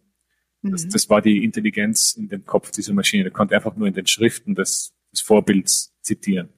Das, 0.61 0.85
Mhm. 0.85 0.89
das 0.91 1.09
war 1.09 1.21
die 1.21 1.43
Intelligenz 1.43 2.13
in 2.13 2.29
dem 2.29 2.45
Kopf 2.45 2.71
dieser 2.71 2.93
Maschine. 2.93 3.23
Der 3.23 3.33
konnte 3.33 3.55
einfach 3.55 3.75
nur 3.75 3.87
in 3.87 3.93
den 3.93 4.07
Schriften 4.07 4.55
des, 4.55 4.93
des 5.11 5.19
Vorbilds 5.21 5.93
zitieren. 6.01 6.49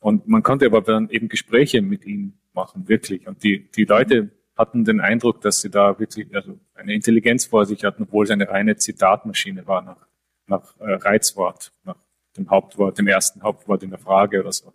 Und 0.00 0.26
man 0.26 0.42
konnte 0.42 0.66
aber 0.66 0.80
dann 0.82 1.08
eben 1.10 1.28
Gespräche 1.28 1.82
mit 1.82 2.04
ihm 2.06 2.34
machen, 2.52 2.88
wirklich. 2.88 3.28
Und 3.28 3.44
die, 3.44 3.70
die 3.70 3.84
Leute 3.84 4.30
hatten 4.56 4.84
den 4.84 5.00
Eindruck, 5.00 5.40
dass 5.42 5.60
sie 5.60 5.70
da 5.70 5.98
wirklich 5.98 6.34
also 6.34 6.58
eine 6.74 6.94
Intelligenz 6.94 7.44
vor 7.44 7.64
sich 7.66 7.84
hatten, 7.84 8.02
obwohl 8.04 8.24
es 8.24 8.30
eine 8.30 8.48
reine 8.48 8.76
Zitatmaschine 8.76 9.66
war 9.66 9.82
nach, 9.82 10.06
nach 10.46 10.80
äh, 10.80 10.94
Reizwort, 10.94 11.72
nach 11.84 11.96
dem 12.36 12.50
Hauptwort, 12.50 12.98
dem 12.98 13.06
ersten 13.06 13.42
Hauptwort 13.42 13.82
in 13.82 13.90
der 13.90 13.98
Frage 13.98 14.40
oder 14.40 14.52
so. 14.52 14.72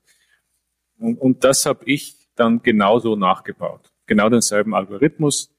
Und, 0.98 1.18
und 1.18 1.44
das 1.44 1.66
habe 1.66 1.84
ich 1.86 2.16
dann 2.36 2.62
genauso 2.62 3.16
nachgebaut. 3.16 3.92
Genau 4.06 4.30
denselben 4.30 4.76
Algorithmus, 4.76 5.54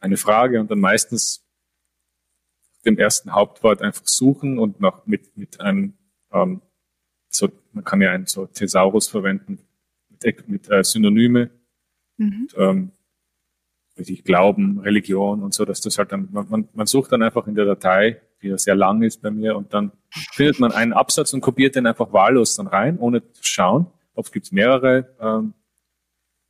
eine 0.00 0.16
Frage 0.16 0.60
und 0.60 0.70
dann 0.70 0.80
meistens 0.80 1.44
dem 2.84 2.98
ersten 2.98 3.32
Hauptwort 3.32 3.82
einfach 3.82 4.06
suchen 4.06 4.58
und 4.58 4.80
noch 4.80 5.06
mit, 5.06 5.36
mit 5.36 5.60
einem, 5.60 5.94
ähm, 6.32 6.60
so, 7.28 7.48
man 7.72 7.84
kann 7.84 8.00
ja 8.00 8.10
einen 8.10 8.26
so 8.26 8.46
Thesaurus 8.46 9.08
verwenden, 9.08 9.58
mit, 10.22 10.48
mit 10.48 10.70
äh, 10.70 10.84
Synonyme, 10.84 11.50
Mhm. 12.16 12.48
ähm, 12.56 12.92
weiß 13.96 14.08
ich, 14.08 14.22
Glauben, 14.22 14.78
Religion 14.78 15.42
und 15.42 15.52
so, 15.52 15.64
dass 15.64 15.80
das 15.80 15.98
halt 15.98 16.12
dann, 16.12 16.28
man, 16.30 16.48
man, 16.48 16.68
man 16.72 16.86
sucht 16.86 17.10
dann 17.10 17.22
einfach 17.22 17.46
in 17.48 17.56
der 17.56 17.64
Datei, 17.64 18.20
die 18.40 18.48
ja 18.48 18.58
sehr 18.58 18.76
lang 18.76 19.02
ist 19.02 19.22
bei 19.22 19.32
mir, 19.32 19.56
und 19.56 19.74
dann 19.74 19.90
findet 20.32 20.60
man 20.60 20.70
einen 20.70 20.92
Absatz 20.92 21.32
und 21.32 21.40
kopiert 21.40 21.74
den 21.74 21.86
einfach 21.86 22.12
wahllos 22.12 22.54
dann 22.54 22.66
rein, 22.68 22.98
ohne 22.98 23.28
zu 23.32 23.42
schauen. 23.42 23.86
Oft 24.14 24.32
gibt's 24.32 24.52
mehrere 24.52 25.12
ähm, 25.20 25.54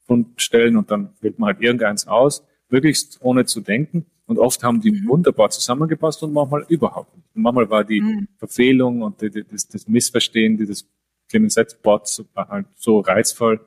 Fundstellen 0.06 0.76
und 0.76 0.90
dann 0.90 1.10
wählt 1.20 1.38
man 1.38 1.48
halt 1.48 1.60
irgendeins 1.60 2.06
aus, 2.06 2.44
möglichst 2.68 3.18
ohne 3.22 3.44
zu 3.46 3.60
denken. 3.60 4.06
Und 4.26 4.38
oft 4.38 4.62
haben 4.62 4.80
die 4.80 5.06
wunderbar 5.06 5.50
zusammengepasst 5.50 6.22
und 6.22 6.32
manchmal 6.32 6.64
überhaupt 6.68 7.14
nicht. 7.16 7.28
Und 7.34 7.42
manchmal 7.42 7.68
war 7.68 7.84
die 7.84 8.00
Mhm. 8.00 8.28
Verfehlung 8.38 9.02
und 9.02 9.20
die, 9.20 9.30
die, 9.30 9.44
das, 9.44 9.68
das 9.68 9.86
Missverstehen 9.86 10.56
dieses 10.56 10.88
Clemenset-Bots 11.28 12.24
halt 12.34 12.66
so 12.76 13.00
reizvoll, 13.00 13.60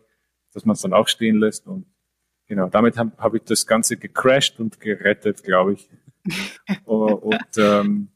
dass 0.54 0.66
man 0.66 0.74
es 0.74 0.82
dann 0.82 0.94
auch 0.94 1.08
stehen 1.08 1.38
lässt. 1.40 1.68
Und 1.68 1.86
genau, 2.48 2.70
damit 2.70 2.98
habe 2.98 3.12
hab 3.18 3.34
ich 3.36 3.44
das 3.44 3.68
Ganze 3.68 3.98
gecrashed 3.98 4.60
und 4.60 4.80
gerettet, 4.80 5.44
glaube 5.44 5.74
ich. 5.74 5.90
Oh, 6.86 7.14
und 7.14 7.58
ähm, 7.58 8.10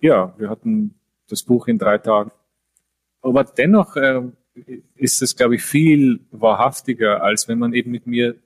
ja, 0.00 0.34
wir 0.38 0.50
hatten 0.50 0.94
das 1.28 1.42
Buch 1.42 1.66
in 1.68 1.78
drei 1.78 1.96
Tagen. 1.96 2.30
Aber 3.22 3.44
dennoch 3.44 3.96
ähm, 3.96 4.36
ist 4.96 5.22
es, 5.22 5.36
glaube 5.36 5.56
ich, 5.56 5.62
viel 5.62 6.20
wahrhaftiger, 6.30 7.22
als 7.22 7.48
wenn 7.48 7.58
man 7.58 7.72
eben 7.72 7.90
mit 7.90 8.06
mir 8.06 8.36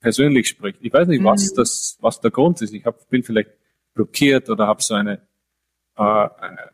persönlich 0.00 0.48
spricht. 0.48 0.78
Ich 0.80 0.92
weiß 0.92 1.08
nicht, 1.08 1.22
was 1.24 1.52
mhm. 1.52 1.56
das, 1.56 1.98
was 2.00 2.20
der 2.20 2.30
Grund 2.30 2.60
ist. 2.62 2.72
Ich 2.72 2.84
hab, 2.84 3.08
bin 3.10 3.22
vielleicht 3.22 3.50
blockiert 3.94 4.48
oder 4.48 4.66
habe 4.66 4.82
so 4.82 4.94
eine, 4.94 5.20
äh, 5.96 6.02
eine 6.02 6.70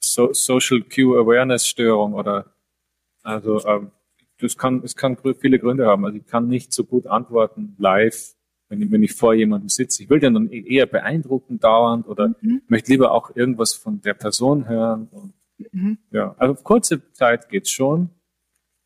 so 0.00 0.32
Social 0.32 0.82
Cue 0.82 1.18
Awareness 1.18 1.66
Störung 1.66 2.14
oder 2.14 2.52
also 3.22 3.64
ähm, 3.66 3.90
das 4.38 4.58
kann 4.58 4.82
es 4.84 4.96
kann 4.96 5.16
viele 5.40 5.58
Gründe 5.58 5.86
haben. 5.86 6.04
Also 6.04 6.18
ich 6.18 6.26
kann 6.26 6.48
nicht 6.48 6.72
so 6.72 6.84
gut 6.84 7.06
antworten 7.06 7.76
live, 7.78 8.34
wenn 8.68 8.82
ich, 8.82 8.90
wenn 8.90 9.02
ich 9.02 9.14
vor 9.14 9.34
jemandem 9.34 9.68
sitze. 9.68 10.02
Ich 10.02 10.10
will 10.10 10.20
den 10.20 10.34
dann 10.34 10.50
eher 10.50 10.86
beeindrucken 10.86 11.58
dauernd 11.58 12.06
oder 12.06 12.34
mhm. 12.40 12.62
möchte 12.68 12.92
lieber 12.92 13.12
auch 13.12 13.34
irgendwas 13.34 13.74
von 13.74 14.00
der 14.00 14.14
Person 14.14 14.68
hören. 14.68 15.08
Und, 15.10 15.32
mhm. 15.72 15.98
Ja, 16.10 16.34
also 16.38 16.54
auf 16.54 16.64
kurze 16.64 17.12
Zeit 17.12 17.48
geht's 17.48 17.70
schon, 17.70 18.10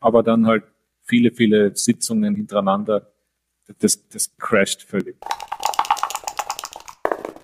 aber 0.01 0.23
dann 0.23 0.47
halt 0.47 0.65
viele, 1.03 1.33
viele 1.33 1.75
Sitzungen 1.77 2.35
hintereinander, 2.35 3.13
das, 3.79 4.09
das 4.09 4.37
crasht 4.37 4.83
völlig. 4.83 5.17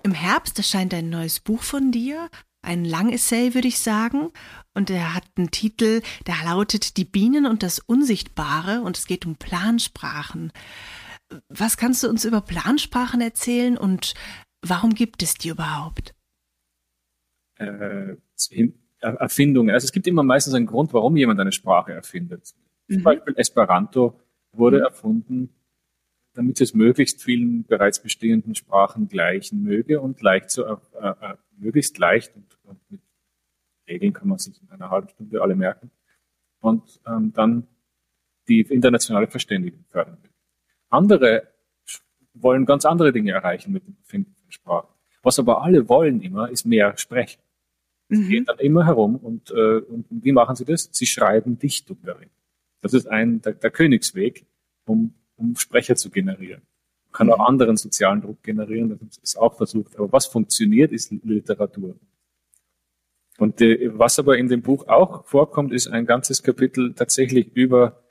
Im 0.03 0.13
Herbst 0.13 0.57
erscheint 0.57 0.93
ein 0.93 1.09
neues 1.09 1.39
Buch 1.39 1.63
von 1.63 1.91
dir, 1.91 2.29
ein 2.61 2.85
Langessay, 2.85 3.53
würde 3.53 3.67
ich 3.67 3.79
sagen. 3.79 4.31
Und 4.73 4.89
er 4.89 5.13
hat 5.13 5.23
einen 5.37 5.51
Titel, 5.51 6.01
der 6.27 6.35
lautet 6.43 6.97
Die 6.97 7.05
Bienen 7.05 7.45
und 7.45 7.63
das 7.63 7.79
Unsichtbare 7.79 8.81
und 8.81 8.97
es 8.97 9.07
geht 9.07 9.25
um 9.25 9.35
Plansprachen. 9.35 10.51
Was 11.49 11.77
kannst 11.77 12.03
du 12.03 12.09
uns 12.09 12.25
über 12.25 12.41
Plansprachen 12.41 13.21
erzählen 13.21 13.77
und 13.77 14.13
warum 14.61 14.93
gibt 14.93 15.23
es 15.23 15.35
die 15.35 15.49
überhaupt? 15.49 16.13
Äh, 17.57 18.15
Erfindungen. 19.13 19.73
Also 19.73 19.85
es 19.85 19.91
gibt 19.91 20.07
immer 20.07 20.23
meistens 20.23 20.53
einen 20.53 20.65
Grund, 20.65 20.93
warum 20.93 21.15
jemand 21.17 21.39
eine 21.39 21.51
Sprache 21.51 21.93
erfindet. 21.93 22.53
Zum 22.89 22.99
mhm. 22.99 23.03
Beispiel 23.03 23.33
Esperanto 23.37 24.19
wurde 24.51 24.77
mhm. 24.77 24.83
erfunden, 24.83 25.49
damit 26.33 26.59
es 26.59 26.73
möglichst 26.73 27.23
vielen 27.23 27.63
bereits 27.63 28.01
bestehenden 28.01 28.55
Sprachen 28.55 29.07
gleichen 29.07 29.63
möge 29.63 30.01
und 30.01 30.21
leicht 30.21 30.49
zu, 30.49 30.65
äh, 30.65 30.75
äh, 30.99 31.35
möglichst 31.57 31.97
leicht 31.97 32.35
und, 32.35 32.57
und, 32.63 32.79
mit 32.91 33.01
Regeln 33.87 34.13
kann 34.13 34.27
man 34.27 34.39
sich 34.39 34.61
in 34.61 34.69
einer 34.69 34.89
halben 34.89 35.09
Stunde 35.09 35.41
alle 35.41 35.55
merken 35.55 35.91
und 36.59 36.99
ähm, 37.07 37.31
dann 37.33 37.67
die 38.47 38.61
internationale 38.61 39.27
Verständigung 39.27 39.85
fördern 39.89 40.17
will. 40.23 40.31
Andere 40.89 41.47
wollen 42.33 42.65
ganz 42.65 42.85
andere 42.85 43.11
Dinge 43.11 43.31
erreichen 43.31 43.71
mit 43.71 43.85
dem 43.87 43.95
Finden 44.03 44.35
von 44.41 44.51
Sprachen. 44.51 44.89
Was 45.21 45.39
aber 45.39 45.63
alle 45.63 45.87
wollen 45.87 46.21
immer, 46.21 46.49
ist 46.49 46.65
mehr 46.65 46.97
sprechen. 46.97 47.41
Sie 48.09 48.17
mhm. 48.17 48.29
gehen 48.29 48.45
dann 48.45 48.59
immer 48.59 48.85
herum 48.85 49.15
und, 49.15 49.51
äh, 49.51 49.77
und 49.79 50.05
wie 50.09 50.31
machen 50.31 50.55
sie 50.55 50.65
das? 50.65 50.89
Sie 50.91 51.05
schreiben 51.05 51.57
Dichtung 51.57 51.97
darin. 52.03 52.29
Das 52.81 52.93
ist 52.93 53.07
ein 53.07 53.41
der, 53.41 53.53
der 53.53 53.71
Königsweg, 53.71 54.45
um, 54.85 55.15
um 55.37 55.55
Sprecher 55.55 55.95
zu 55.95 56.11
generieren. 56.11 56.61
Man 57.05 57.13
kann 57.13 57.31
auch 57.31 57.39
anderen 57.39 57.77
sozialen 57.77 58.21
Druck 58.21 58.43
generieren, 58.43 58.97
das 58.99 59.17
ist 59.17 59.37
auch 59.37 59.55
versucht. 59.55 59.95
Aber 59.95 60.11
was 60.11 60.27
funktioniert, 60.27 60.91
ist 60.91 61.11
Literatur. 61.11 61.95
Und 63.37 63.59
äh, 63.61 63.89
was 63.97 64.19
aber 64.19 64.37
in 64.37 64.47
dem 64.47 64.61
Buch 64.61 64.87
auch 64.87 65.25
vorkommt, 65.25 65.73
ist 65.73 65.87
ein 65.87 66.05
ganzes 66.05 66.43
Kapitel 66.43 66.93
tatsächlich 66.93 67.55
über 67.55 68.03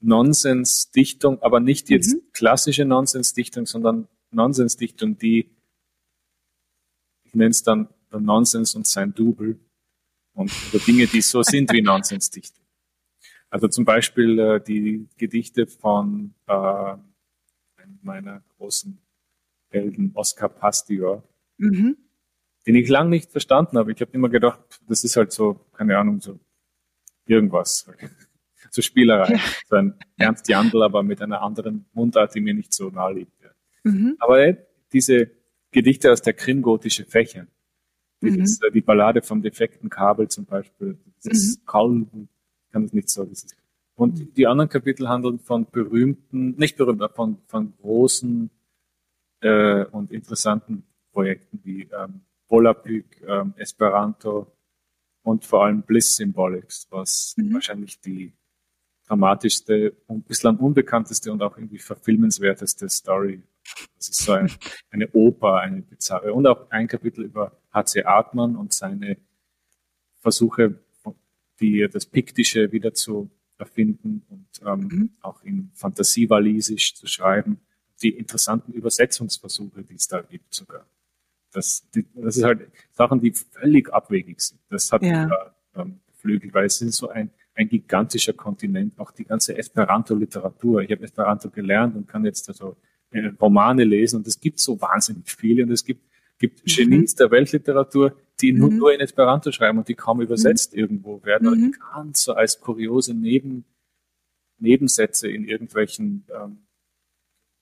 Nonsensdichtung, 0.00 1.40
aber 1.42 1.60
nicht 1.60 1.90
jetzt 1.90 2.14
mhm. 2.14 2.22
klassische 2.32 2.84
Nonsensdichtung, 2.84 3.66
sondern 3.66 4.08
Nonsensdichtung, 4.30 5.16
die, 5.18 5.50
ich 7.24 7.34
nenne 7.34 7.50
es 7.50 7.62
dann 7.62 7.88
Nonsens 8.20 8.74
und 8.74 8.86
sein 8.86 9.14
Double 9.14 9.58
und 10.34 10.50
oder 10.72 10.82
Dinge, 10.84 11.06
die 11.06 11.20
so 11.20 11.42
sind 11.42 11.72
wie 11.72 11.82
Nonsensdichtung. 11.82 12.64
Also 13.50 13.68
zum 13.68 13.84
Beispiel 13.84 14.38
äh, 14.38 14.60
die 14.62 15.08
Gedichte 15.18 15.66
von 15.66 16.34
äh, 16.46 16.96
meiner 18.02 18.42
großen 18.56 18.98
Helden 19.70 20.12
Oscar 20.14 20.48
Pastior, 20.48 21.22
mhm. 21.58 21.96
den 22.66 22.74
ich 22.74 22.88
lang 22.88 23.08
nicht 23.08 23.30
verstanden 23.30 23.78
habe. 23.78 23.92
Ich 23.92 24.00
habe 24.00 24.12
immer 24.12 24.28
gedacht, 24.28 24.60
das 24.88 25.04
ist 25.04 25.16
halt 25.16 25.32
so, 25.32 25.60
keine 25.72 25.98
Ahnung, 25.98 26.20
so 26.20 26.40
irgendwas, 27.26 27.90
so 28.70 28.82
Spielerei. 28.82 29.34
Ja. 29.34 29.40
So 29.66 29.76
ein 29.76 29.94
Ernst 30.16 30.48
Jandl, 30.48 30.82
aber 30.82 31.02
mit 31.02 31.20
einer 31.22 31.42
anderen 31.42 31.86
Mundart, 31.92 32.34
die 32.34 32.40
mir 32.40 32.54
nicht 32.54 32.72
so 32.72 32.90
nahe 32.90 33.14
liegt. 33.14 33.32
Mhm. 33.84 34.16
Aber 34.18 34.40
äh, 34.40 34.56
diese 34.92 35.30
Gedichte 35.70 36.12
aus 36.12 36.22
der 36.22 36.34
krimgotische 36.34 37.04
Fächer, 37.04 37.46
mhm. 38.30 38.42
ist, 38.42 38.62
äh, 38.64 38.70
die 38.70 38.80
Ballade 38.80 39.22
vom 39.22 39.42
defekten 39.42 39.90
Kabel 39.90 40.28
zum 40.28 40.44
Beispiel, 40.44 40.98
das 41.22 41.32
ist 41.32 41.60
mhm. 41.60 41.66
Kaul 41.66 42.06
kann 42.70 42.84
es 42.84 42.92
nicht 42.92 43.10
so. 43.10 43.28
Und 43.94 44.18
mhm. 44.18 44.34
die 44.34 44.46
anderen 44.46 44.70
Kapitel 44.70 45.08
handeln 45.08 45.38
von 45.38 45.66
berühmten, 45.70 46.56
nicht 46.56 46.76
berühmten, 46.76 47.08
von, 47.14 47.38
von 47.46 47.74
großen 47.80 48.50
äh, 49.40 49.84
und 49.86 50.12
interessanten 50.12 50.84
Projekten 51.12 51.60
wie 51.64 51.88
ähm, 51.92 52.22
Volapük, 52.48 53.22
ähm, 53.26 53.54
Esperanto 53.56 54.50
und 55.22 55.44
vor 55.44 55.64
allem 55.64 55.82
Bliss 55.82 56.16
Symbolics, 56.16 56.86
was 56.90 57.34
mhm. 57.36 57.54
wahrscheinlich 57.54 58.00
die 58.00 58.32
dramatischste 59.06 59.94
und 60.06 60.26
bislang 60.26 60.56
unbekannteste 60.58 61.32
und 61.32 61.42
auch 61.42 61.56
irgendwie 61.56 61.78
verfilmenswerteste 61.78 62.88
Story. 62.88 63.42
Das 63.96 64.08
ist 64.08 64.22
so 64.22 64.32
ein, 64.32 64.50
eine 64.90 65.08
Oper, 65.12 65.60
eine 65.60 65.82
bizarre. 65.82 66.32
Und 66.32 66.46
auch 66.46 66.70
ein 66.70 66.88
Kapitel 66.88 67.24
über 67.24 67.52
H.C. 67.72 68.04
Artmann 68.04 68.56
und 68.56 68.72
seine 68.72 69.16
Versuche, 70.20 70.78
die, 71.60 71.86
das 71.90 72.06
Piktische 72.06 72.72
wieder 72.72 72.94
zu 72.94 73.30
erfinden 73.58 74.22
und 74.28 74.46
ähm, 74.66 74.78
mhm. 74.80 75.10
auch 75.20 75.42
in 75.42 75.70
Fantasiewalisisch 75.74 76.94
zu 76.94 77.06
schreiben. 77.06 77.60
Die 78.02 78.10
interessanten 78.10 78.72
Übersetzungsversuche, 78.72 79.84
die 79.84 79.94
es 79.94 80.08
da 80.08 80.20
gibt 80.22 80.52
sogar. 80.54 80.86
Das, 81.52 81.88
die, 81.94 82.04
das 82.14 82.36
ist 82.36 82.44
halt 82.44 82.68
Sachen, 82.92 83.20
die 83.20 83.32
völlig 83.32 83.92
abwegig 83.92 84.40
sind. 84.40 84.60
Das 84.70 84.90
hat 84.90 85.02
ja. 85.02 85.28
ähm, 85.76 86.00
Flügel, 86.16 86.52
weil 86.54 86.66
es 86.66 86.80
ist 86.80 86.96
so 86.96 87.08
ein, 87.08 87.30
ein 87.54 87.68
gigantischer 87.68 88.32
Kontinent, 88.32 88.98
auch 88.98 89.10
die 89.10 89.24
ganze 89.24 89.56
Esperanto-Literatur. 89.56 90.82
Ich 90.82 90.90
habe 90.90 91.04
Esperanto 91.04 91.50
gelernt 91.50 91.94
und 91.94 92.08
kann 92.08 92.24
jetzt 92.24 92.48
also 92.48 92.76
äh, 93.10 93.26
Romane 93.40 93.84
lesen 93.84 94.16
und 94.16 94.26
es 94.26 94.40
gibt 94.40 94.58
so 94.58 94.80
wahnsinnig 94.80 95.30
viele 95.30 95.64
und 95.64 95.70
es 95.70 95.84
gibt, 95.84 96.02
gibt 96.42 96.66
mhm. 96.66 96.72
Genies 96.90 97.14
der 97.14 97.30
Weltliteratur, 97.30 98.16
die 98.40 98.52
mhm. 98.52 98.76
nur, 98.76 98.92
in 98.92 99.00
Esperanto 99.00 99.52
schreiben 99.52 99.78
und 99.78 99.88
die 99.88 99.94
kaum 99.94 100.20
übersetzt 100.20 100.72
mhm. 100.72 100.80
irgendwo 100.80 101.22
werden, 101.22 101.46
oder 101.46 101.56
mhm. 101.56 101.74
ganz 101.94 102.24
so 102.24 102.34
als 102.34 102.60
kuriose 102.60 103.14
Neben, 103.14 103.64
Nebensätze 104.58 105.28
in 105.28 105.44
irgendwelchen 105.44 106.26
ähm, 106.34 106.66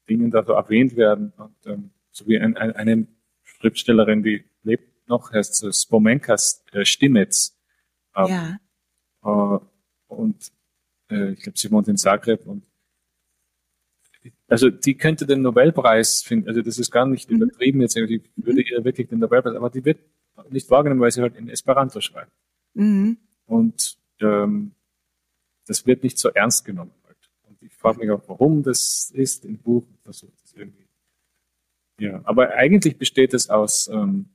Dingen 0.08 0.30
da 0.30 0.42
so 0.44 0.54
erwähnt 0.54 0.96
werden. 0.96 1.32
Und 1.36 1.66
ähm, 1.66 1.90
so 2.10 2.26
wie 2.26 2.38
ein, 2.38 2.56
ein, 2.56 2.72
eine 2.72 3.06
Schriftstellerin, 3.42 4.22
die 4.22 4.44
lebt 4.62 5.08
noch, 5.08 5.32
heißt 5.32 5.56
so 5.56 5.70
Spomenka 5.70 6.36
äh, 6.72 6.84
Stimetz. 6.86 7.58
Ähm, 8.16 8.28
ja. 8.28 9.56
Äh, 9.56 9.60
und 10.08 10.52
äh, 11.10 11.32
ich 11.32 11.42
glaube, 11.42 11.58
sie 11.58 11.70
wohnt 11.70 11.88
in 11.88 11.98
Zagreb 11.98 12.46
und 12.46 12.64
also 14.50 14.68
die 14.68 14.96
könnte 14.96 15.26
den 15.26 15.42
Nobelpreis 15.42 16.22
finden, 16.22 16.48
also 16.48 16.60
das 16.60 16.78
ist 16.78 16.90
gar 16.90 17.06
nicht 17.06 17.30
mhm. 17.30 17.36
übertrieben 17.36 17.80
jetzt, 17.80 17.96
ich 17.96 18.22
würde 18.36 18.62
ihr 18.62 18.84
wirklich 18.84 19.08
den 19.08 19.20
Nobelpreis, 19.20 19.54
aber 19.54 19.70
die 19.70 19.84
wird 19.84 20.00
nicht 20.50 20.68
wahrgenommen, 20.70 21.00
weil 21.00 21.12
sie 21.12 21.22
halt 21.22 21.36
in 21.36 21.48
Esperanto 21.48 22.00
schreibt. 22.00 22.32
Mhm. 22.74 23.18
Und 23.46 23.96
ähm, 24.20 24.72
das 25.66 25.86
wird 25.86 26.02
nicht 26.02 26.18
so 26.18 26.30
ernst 26.30 26.64
genommen. 26.64 26.92
Halt. 27.06 27.16
Und 27.48 27.62
ich 27.62 27.72
frage 27.74 28.00
mich 28.00 28.10
auch, 28.10 28.22
warum 28.26 28.62
das 28.62 29.10
ist 29.14 29.44
im 29.44 29.58
Buch 29.58 29.84
versuche 30.02 30.32
das 30.42 30.52
irgendwie. 30.52 30.88
Ja, 32.00 32.20
aber 32.24 32.54
eigentlich 32.54 32.96
besteht 32.96 33.34
es 33.34 33.50
aus 33.50 33.88
ähm, 33.92 34.30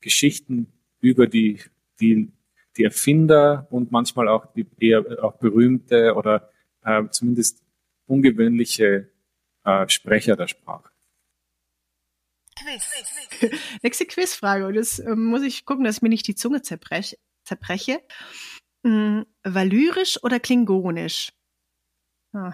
Geschichten 0.00 0.66
über 1.00 1.26
die, 1.26 1.60
die, 2.00 2.30
die 2.76 2.84
Erfinder 2.84 3.66
und 3.70 3.90
manchmal 3.90 4.28
auch 4.28 4.52
die 4.52 4.66
eher 4.78 5.24
auch 5.24 5.36
berühmte 5.38 6.14
oder 6.14 6.50
äh, 6.84 7.04
zumindest 7.10 7.64
ungewöhnliche 8.06 9.08
äh, 9.68 9.88
Sprecher 9.88 10.36
der 10.36 10.48
Sprache. 10.48 10.90
Quiz. 12.56 13.60
Nächste 13.82 14.06
Quizfrage. 14.06 14.66
Und 14.66 14.74
jetzt 14.74 14.98
äh, 14.98 15.14
muss 15.14 15.42
ich 15.42 15.64
gucken, 15.64 15.84
dass 15.84 15.96
ich 15.96 16.02
mir 16.02 16.08
nicht 16.08 16.26
die 16.26 16.34
Zunge 16.34 16.62
zerbreche. 16.62 17.16
zerbreche. 17.44 18.00
Hm, 18.84 19.26
Valyrisch 19.44 20.22
oder 20.22 20.40
Klingonisch? 20.40 21.32
Ah. 22.32 22.52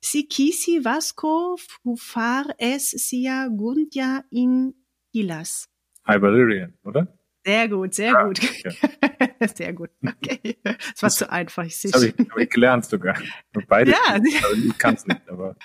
Si 0.00 0.26
kisi 0.28 0.84
vasco 0.84 1.56
fufar 1.56 2.54
es 2.58 2.90
sia 2.90 3.48
guntia 3.48 4.24
in 4.30 4.74
Hilas. 5.12 5.68
High 6.06 6.22
Valyrian, 6.22 6.78
oder? 6.84 7.18
Sehr 7.44 7.68
gut, 7.68 7.94
sehr 7.94 8.12
ja, 8.12 8.22
gut. 8.24 8.40
Ja. 8.64 9.48
sehr 9.54 9.72
gut. 9.72 9.90
Okay. 10.04 10.58
Das 10.64 11.02
war 11.02 11.08
das, 11.08 11.16
zu 11.16 11.30
einfach, 11.30 11.64
ich 11.64 11.76
sehe 11.76 11.90
Das 11.90 12.02
habe 12.02 12.14
ich, 12.22 12.30
hab 12.30 12.38
ich 12.38 12.50
gelernt 12.50 12.84
sogar. 12.84 13.16
Beide. 13.68 13.92
Ja. 13.92 14.18
Ich 14.20 14.78
kann 14.78 14.94
es 14.94 15.06
nicht, 15.06 15.28
aber. 15.28 15.56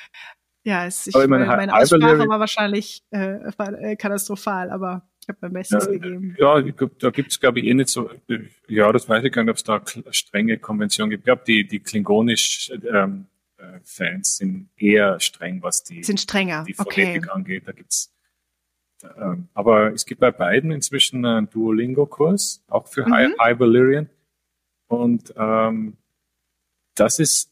Ja, 0.63 0.85
es, 0.85 1.07
ich, 1.07 1.15
meine, 1.15 1.45
meine 1.45 1.73
Aussprache 1.75 2.27
war 2.29 2.39
wahrscheinlich 2.39 3.03
äh, 3.09 3.39
war, 3.57 3.73
äh, 3.73 3.95
katastrophal, 3.95 4.69
aber 4.69 5.07
ich 5.21 5.27
habe 5.27 5.39
mein 5.41 5.53
Bestes 5.53 5.85
ja, 5.85 5.91
gegeben. 5.91 6.35
Ja, 6.37 6.61
da 6.61 7.09
gibt 7.09 7.31
es, 7.31 7.39
glaube 7.39 7.59
ich, 7.59 7.65
eh 7.65 7.73
nicht 7.73 7.89
so, 7.89 8.11
ja, 8.67 8.91
das 8.91 9.09
weiß 9.09 9.23
ich 9.23 9.31
gar 9.31 9.43
nicht, 9.43 9.51
ob 9.51 9.57
es 9.57 9.63
da 9.63 9.81
strenge 10.11 10.57
Konventionen 10.59 11.09
gibt. 11.09 11.21
Ich 11.21 11.25
glaube, 11.25 11.43
die, 11.47 11.67
die 11.67 11.79
klingonisch 11.79 12.71
ähm, 12.91 13.25
äh, 13.57 13.79
Fans 13.83 14.37
sind 14.37 14.69
eher 14.77 15.19
streng, 15.19 15.63
was 15.63 15.83
die, 15.83 16.03
sind 16.03 16.19
strenger. 16.19 16.63
die 16.67 16.73
Phonetik 16.73 17.23
okay. 17.23 17.31
angeht. 17.31 17.67
Da 17.67 17.71
gibt's 17.71 18.13
ähm, 19.17 19.47
aber 19.53 19.93
es 19.93 20.05
gibt 20.05 20.21
bei 20.21 20.31
beiden 20.31 20.71
inzwischen 20.71 21.25
einen 21.25 21.49
Duolingo-Kurs, 21.49 22.63
auch 22.67 22.87
für 22.87 23.05
mhm. 23.07 23.13
High, 23.13 23.31
High 23.39 23.59
Valyrian. 23.59 24.09
Und 24.87 25.33
ähm, 25.37 25.97
das 26.95 27.19
ist 27.19 27.51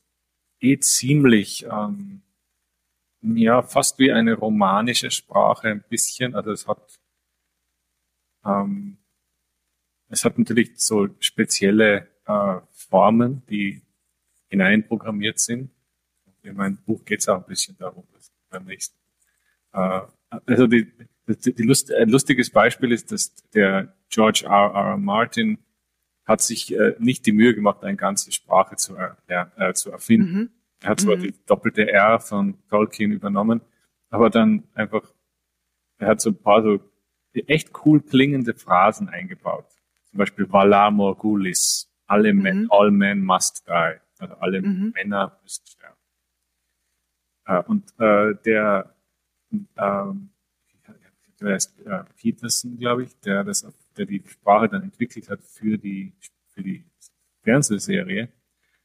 eh 0.59 0.77
ziemlich 0.79 1.65
ähm, 1.65 2.21
ja 3.21 3.61
fast 3.61 3.99
wie 3.99 4.11
eine 4.11 4.33
romanische 4.33 5.11
Sprache 5.11 5.69
ein 5.69 5.83
bisschen. 5.89 6.35
Also 6.35 6.51
es 6.51 6.67
hat 6.67 6.99
ähm, 8.45 8.97
es 10.09 10.25
hat 10.25 10.37
natürlich 10.39 10.71
so 10.75 11.07
spezielle 11.19 12.07
äh, 12.25 12.55
Formen, 12.71 13.43
die 13.49 13.81
hineinprogrammiert 14.47 15.39
sind. 15.39 15.71
In 16.41 16.55
meinem 16.55 16.77
Buch 16.77 17.05
geht 17.05 17.19
es 17.19 17.29
auch 17.29 17.37
ein 17.37 17.47
bisschen 17.47 17.77
darum, 17.77 18.05
dass 18.13 18.31
beim 18.49 18.65
nächsten. 18.65 18.97
Äh, 19.73 20.01
also 20.45 20.67
die, 20.67 20.91
die, 21.27 21.53
die 21.53 21.63
Lust, 21.63 21.93
ein 21.93 22.09
lustiges 22.09 22.49
Beispiel 22.49 22.91
ist, 22.91 23.11
dass 23.11 23.35
der 23.53 23.93
George 24.09 24.45
R. 24.45 24.73
R. 24.73 24.97
Martin 24.97 25.59
hat 26.25 26.41
sich 26.41 26.73
äh, 26.73 26.95
nicht 26.99 27.25
die 27.25 27.31
Mühe 27.31 27.53
gemacht, 27.53 27.83
eine 27.83 27.97
ganze 27.97 28.31
Sprache 28.31 28.75
zu, 28.77 28.95
äh, 28.95 29.45
äh, 29.57 29.73
zu 29.73 29.91
erfinden. 29.91 30.33
Mhm. 30.33 30.49
Er 30.81 30.91
hat 30.91 31.01
zwar 31.01 31.17
mhm. 31.17 31.21
die 31.21 31.33
doppelte 31.45 31.91
R 31.91 32.19
von 32.19 32.57
Tolkien 32.69 33.11
übernommen, 33.11 33.61
aber 34.09 34.29
dann 34.29 34.63
einfach, 34.73 35.13
er 35.97 36.07
hat 36.07 36.21
so 36.21 36.29
ein 36.29 36.41
paar 36.41 36.63
so 36.63 36.79
echt 37.33 37.71
cool 37.85 38.01
klingende 38.01 38.53
Phrasen 38.53 39.09
eingebaut. 39.09 39.67
Zum 40.05 40.17
Beispiel 40.17 40.51
Valar 40.51 40.91
Morgulis, 40.91 41.91
alle 42.07 42.33
mhm. 42.33 42.41
men, 42.41 42.67
all 42.69 42.91
men 42.91 43.23
must 43.23 43.67
die, 43.67 43.99
also 44.19 44.33
alle 44.35 44.61
mhm. 44.61 44.93
Männer 44.95 45.37
müssen 45.43 45.65
sterben. 45.67 45.97
Äh, 47.45 47.63
und 47.63 47.93
äh, 47.99 48.35
der, 48.45 48.95
ähm, 49.77 50.29
der 51.39 51.55
ist 51.55 51.79
äh, 51.81 52.03
Peterson, 52.15 52.77
glaube 52.77 53.03
ich, 53.03 53.19
der 53.19 53.43
das, 53.43 53.65
der 53.97 54.05
die 54.05 54.23
Sprache 54.25 54.69
dann 54.69 54.83
entwickelt 54.83 55.29
hat 55.29 55.41
für 55.43 55.77
die 55.77 56.13
für 56.49 56.63
die 56.63 56.83
Fernsehserie. 57.43 58.29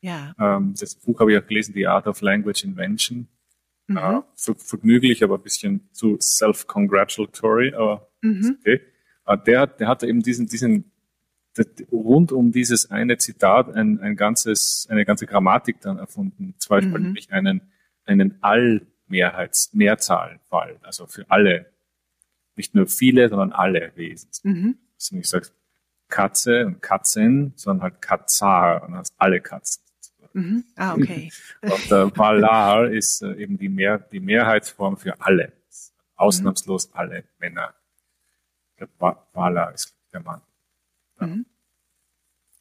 Ja. 0.05 0.35
Ähm, 0.39 0.75
das 0.79 0.97
Buch 0.97 1.19
habe 1.19 1.33
ich 1.33 1.39
auch 1.39 1.47
gelesen, 1.47 1.73
The 1.73 1.87
Art 1.87 2.07
of 2.07 2.21
Language 2.21 2.63
Invention. 2.63 3.27
Mhm. 3.87 3.97
Äh, 3.97 4.23
vergnüglich, 4.35 5.25
aber 5.25 5.37
ein 5.37 5.43
bisschen 5.43 5.89
zu 5.93 6.19
self-congratulatory, 6.21 7.73
aber 7.75 8.11
mhm. 8.21 8.59
okay. 8.61 8.83
Äh, 9.25 9.39
der, 9.47 9.67
der 9.67 9.89
hatte 9.89 10.07
eben 10.07 10.23
diesen, 10.23 10.47
diesen 10.47 10.93
rund 11.91 12.33
um 12.33 12.53
dieses 12.53 12.91
eine 12.91 13.17
Zitat 13.17 13.75
ein, 13.75 13.99
ein 14.01 14.17
ganzes, 14.17 14.87
eine 14.91 15.07
ganze 15.07 15.25
Grammatik 15.27 15.81
dann 15.81 15.97
erfunden. 15.99 16.55
Zum 16.59 16.69
Beispiel 16.69 16.99
mhm. 16.99 17.05
nämlich 17.05 17.33
einen, 17.33 17.63
einen 18.05 18.43
Allmehrheits, 18.43 19.73
Mehrzahlenfall, 19.73 20.81
also 20.83 21.07
für 21.07 21.31
alle, 21.31 21.73
nicht 22.57 22.75
nur 22.75 22.89
viele, 22.89 23.31
sondern 23.31 23.53
alle 23.53 23.93
Wesen. 23.95 24.29
Mhm. 24.43 24.79
Also 24.97 25.17
nicht 25.17 25.29
sagst 25.29 25.55
Katze 26.09 26.67
und 26.67 26.83
Katzen, 26.83 27.55
sondern 27.57 27.85
halt 27.85 28.03
Katzar 28.03 28.83
und 28.83 28.95
hast 28.97 29.15
alle 29.17 29.41
Katzen. 29.41 29.84
Mhm. 30.35 30.65
Ah, 30.75 30.95
okay. 30.95 31.31
und 31.63 31.91
der 31.91 32.17
Valar 32.17 32.91
ist 32.91 33.23
äh, 33.23 33.35
eben 33.37 33.57
die, 33.57 33.69
Mehr, 33.69 33.99
die 33.99 34.21
Mehrheitsform 34.21 34.97
für 34.97 35.21
alle. 35.21 35.53
Ausnahmslos 36.17 36.89
mhm. 36.89 36.93
alle 36.95 37.25
Männer. 37.39 37.75
Der 38.79 38.89
Valar 38.99 39.73
ist 39.73 39.95
der 40.13 40.21
Mann. 40.21 40.41
Mhm. 41.21 41.47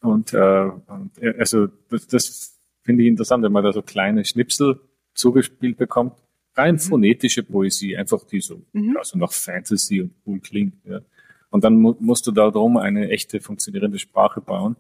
Und, 0.02 0.34
äh, 0.34 0.72
und 0.88 1.18
äh, 1.22 1.36
also 1.40 1.68
das, 1.90 2.08
das 2.08 2.60
finde 2.84 3.04
ich 3.04 3.10
interessant, 3.10 3.44
wenn 3.44 3.52
man 3.52 3.64
da 3.64 3.74
so 3.74 3.82
kleine 3.82 4.24
Schnipsel 4.24 4.80
zugespielt 5.16 5.78
bekommt. 5.78 6.14
Rein 6.56 6.76
mhm. 6.76 6.80
phonetische 6.80 7.42
Poesie, 7.42 7.98
einfach 7.98 8.24
die 8.26 8.40
so, 8.40 8.62
mhm. 8.74 8.98
also 8.98 9.18
nach 9.18 9.32
Fantasy 9.32 10.02
und 10.02 10.14
cool 10.28 10.40
klingt. 10.40 10.76
Ja. 10.86 11.02
Und 11.50 11.64
dann 11.64 11.78
mu 11.78 11.96
musst 12.00 12.28
du 12.28 12.32
da 12.32 12.52
drum 12.52 12.78
eine 12.78 13.10
echte 13.10 13.40
funktionierende 13.40 13.98
Sprache 13.98 14.42
bauen, 14.42 14.76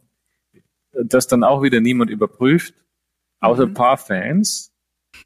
das 0.92 1.26
dann 1.26 1.44
auch 1.44 1.64
wieder 1.64 1.80
niemand 1.80 2.12
überprüft, 2.12 2.76
außer 3.44 3.66
mhm. 3.66 3.72
ein 3.72 3.74
paar 3.74 3.98
Fans. 3.98 4.72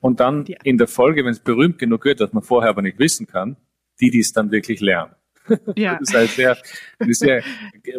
Und 0.01 0.19
dann 0.19 0.45
ja. 0.45 0.57
in 0.63 0.77
der 0.77 0.87
Folge, 0.87 1.23
wenn 1.23 1.31
es 1.31 1.39
berühmt 1.39 1.79
genug 1.79 2.05
wird, 2.05 2.19
dass 2.19 2.33
man 2.33 2.43
vorher 2.43 2.69
aber 2.69 2.81
nicht 2.81 2.99
wissen 2.99 3.25
kann, 3.27 3.57
die, 3.99 4.09
die 4.09 4.19
es 4.19 4.33
dann 4.33 4.51
wirklich 4.51 4.81
lernen. 4.81 5.13
Ja. 5.77 5.97
Das 5.97 6.09
ist 6.09 6.13
halt 6.13 6.29
sehr, 6.31 6.57
eine 6.99 7.13
sehr 7.13 7.41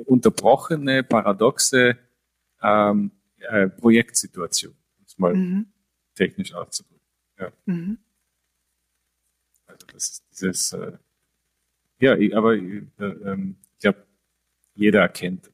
unterbrochene, 0.05 1.03
paradoxe 1.03 1.97
ähm, 2.63 3.11
äh, 3.39 3.69
Projektsituation, 3.69 4.75
um 4.99 5.05
es 5.07 5.19
mal 5.19 5.35
mhm. 5.35 5.73
technisch 6.15 6.53
auszudrücken. 6.53 7.01
Ja. 7.39 7.51
Mhm. 7.65 7.99
Also 9.67 9.87
das 9.95 10.09
ist 10.11 10.25
dieses, 10.31 10.73
äh, 10.75 10.93
ja, 12.01 12.13
aber 12.37 12.55
äh, 12.55 12.83
ähm, 12.99 13.57
ich 13.77 13.81
glaube, 13.81 14.07
jeder 14.75 15.01
erkennt 15.01 15.51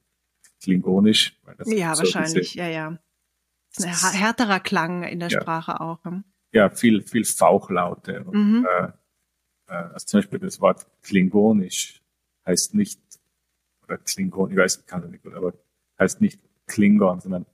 Klingonisch. 0.61 1.39
ja, 1.67 1.95
so 1.95 2.03
wahrscheinlich, 2.03 2.55
ja, 2.55 2.69
ja. 2.69 2.99
Ist 3.77 4.05
ein 4.05 4.13
härterer 4.13 4.61
Klang 4.61 5.03
in 5.03 5.19
der 5.19 5.29
ja. 5.29 5.41
Sprache 5.41 5.81
auch. 5.81 6.05
Hm? 6.05 6.25
Ja, 6.53 6.71
viel, 6.71 7.03
viel 7.03 7.25
Fauchlaute. 7.25 8.23
Und, 8.25 8.35
mhm. 8.35 8.67
äh, 8.67 8.85
äh, 9.67 9.73
also 9.73 10.07
zum 10.07 10.19
Beispiel 10.19 10.39
das 10.39 10.61
Wort 10.61 10.87
Klingonisch 11.03 12.01
heißt 12.47 12.75
nicht, 12.75 13.01
oder 13.83 13.99
Klingon, 13.99 14.51
ich 14.51 14.57
weiß, 14.57 14.77
ich 14.79 14.87
kann 14.87 15.03
das 15.03 15.11
nicht 15.11 15.23
gut, 15.23 15.35
aber 15.35 15.55
heißt 15.99 16.21
nicht 16.21 16.41
Klingon, 16.67 17.21
sondern 17.21 17.47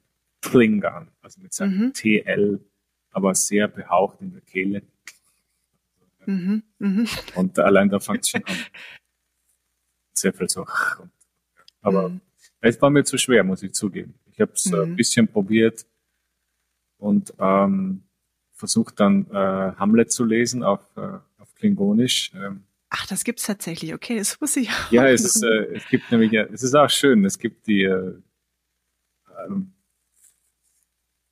Klingon, 0.43 1.09
also 1.23 1.41
mit 1.41 1.53
seinem 1.53 1.87
mhm. 1.87 1.93
TL, 1.93 2.61
aber 3.13 3.35
sehr 3.35 3.69
behaucht 3.69 4.21
in 4.21 4.33
der 4.33 4.41
Kehle. 4.43 4.83
Mhm. 6.27 6.63
Mhm. 6.79 7.09
Und 7.35 7.59
allein 7.59 7.89
da 7.89 7.99
fängt 7.99 8.25
es 8.25 8.31
schon 8.31 8.45
an. 8.45 8.55
Sehr 10.13 10.35
viel 10.35 10.49
so. 10.51 10.67
Aber 11.81 12.11
mhm. 12.11 12.21
es 12.61 12.81
war 12.83 12.91
mir 12.91 13.05
zu 13.05 13.17
schwer, 13.17 13.43
muss 13.43 13.63
ich 13.63 13.73
zugeben. 13.73 14.15
Ich 14.33 14.41
habe 14.41 14.53
es 14.53 14.67
mhm. 14.67 14.81
ein 14.81 14.97
bisschen 14.97 15.27
probiert 15.29 15.87
und 17.01 17.35
ähm, 17.39 18.03
versucht 18.53 19.01
dann 19.01 19.27
äh, 19.31 19.35
Hamlet 19.77 20.13
zu 20.13 20.25
lesen 20.25 20.63
auf 20.63 20.81
äh, 20.97 21.19
Klingonisch. 21.61 22.33
Ähm, 22.35 22.65
Ach, 22.89 23.07
das 23.07 23.23
gibt's 23.23 23.45
tatsächlich. 23.45 23.95
Okay, 23.95 24.19
das 24.19 24.41
muss 24.41 24.57
ich 24.57 24.71
auch. 24.71 24.91
Ja, 24.91 25.07
es, 25.07 25.25
ist, 25.25 25.45
äh, 25.45 25.75
es 25.75 25.87
gibt 25.89 26.11
nämlich, 26.11 26.33
ja, 26.33 26.45
es 26.45 26.63
ist 26.63 26.75
auch 26.75 26.89
schön. 26.89 27.25
Es 27.25 27.39
gibt 27.39 27.67
die 27.67 27.83
äh, 27.83 28.15
ähm, 29.47 29.73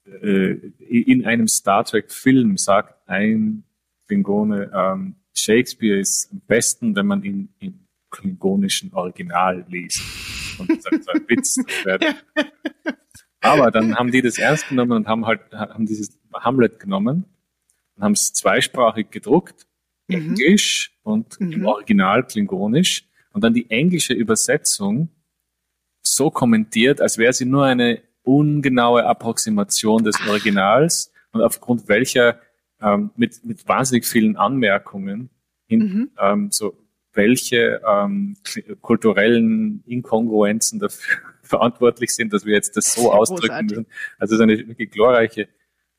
äh, 0.05 0.51
in 0.87 1.25
einem 1.25 1.49
Star 1.49 1.85
Trek 1.85 2.13
Film 2.13 2.59
sagt 2.59 3.09
ein 3.09 3.65
Klingone, 4.07 4.71
ähm, 4.75 5.17
Shakespeare 5.35 5.99
ist 5.99 6.31
am 6.31 6.41
besten, 6.47 6.95
wenn 6.95 7.07
man 7.07 7.23
ihn 7.23 7.49
im 7.59 7.87
klingonischen 8.11 8.93
Original 8.93 9.65
liest. 9.69 10.03
Und 10.59 10.71
das 10.71 10.93
ist 10.93 11.09
ein 11.09 11.25
Witz. 11.29 11.57
Aber 13.41 13.71
dann 13.71 13.97
haben 13.97 14.11
die 14.11 14.23
das 14.23 14.39
ernst 14.39 14.69
genommen 14.69 14.93
und 14.93 15.07
haben 15.07 15.27
halt 15.27 15.41
haben 15.53 15.87
dieses 15.87 16.19
Hamlet 16.33 16.81
genommen 16.81 17.25
und 17.97 18.03
haben 18.03 18.13
es 18.13 18.33
zweisprachig 18.33 19.11
gedruckt 19.11 19.67
mhm. 20.09 20.15
Englisch 20.15 20.93
und 21.03 21.41
mhm. 21.41 21.53
im 21.53 21.67
Original 21.67 22.25
Klingonisch 22.25 23.05
und 23.33 23.45
dann 23.45 23.55
die 23.55 23.71
englische 23.71 24.15
Übersetzung 24.15 25.11
so 26.03 26.31
kommentiert, 26.31 27.01
als 27.01 27.19
wäre 27.19 27.33
sie 27.33 27.45
nur 27.45 27.65
eine 27.67 28.03
ungenaue 28.23 29.05
Approximation 29.05 30.05
des 30.05 30.17
Originals 30.29 31.13
und 31.33 31.43
aufgrund 31.43 31.89
welcher 31.89 32.41
ähm, 32.81 33.11
mit, 33.17 33.45
mit 33.45 33.67
wahnsinnig 33.69 34.07
vielen 34.07 34.37
Anmerkungen 34.37 35.31
hin, 35.67 35.81
mhm. 35.81 36.11
ähm, 36.21 36.49
so 36.51 36.77
welche 37.13 37.81
ähm, 37.87 38.37
kulturellen 38.81 39.83
Inkongruenzen 39.87 40.79
dafür 40.79 41.19
verantwortlich 41.49 42.15
sind, 42.15 42.33
dass 42.33 42.45
wir 42.45 42.55
jetzt 42.55 42.77
das 42.77 42.95
so 42.95 43.13
ausdrücken 43.13 43.49
Großartig. 43.49 43.71
müssen. 43.71 43.87
Also 44.19 44.35
es 44.35 44.41
ist 44.41 44.43
eine 44.43 44.69
wirklich 44.69 44.91
glorreiche 44.91 45.49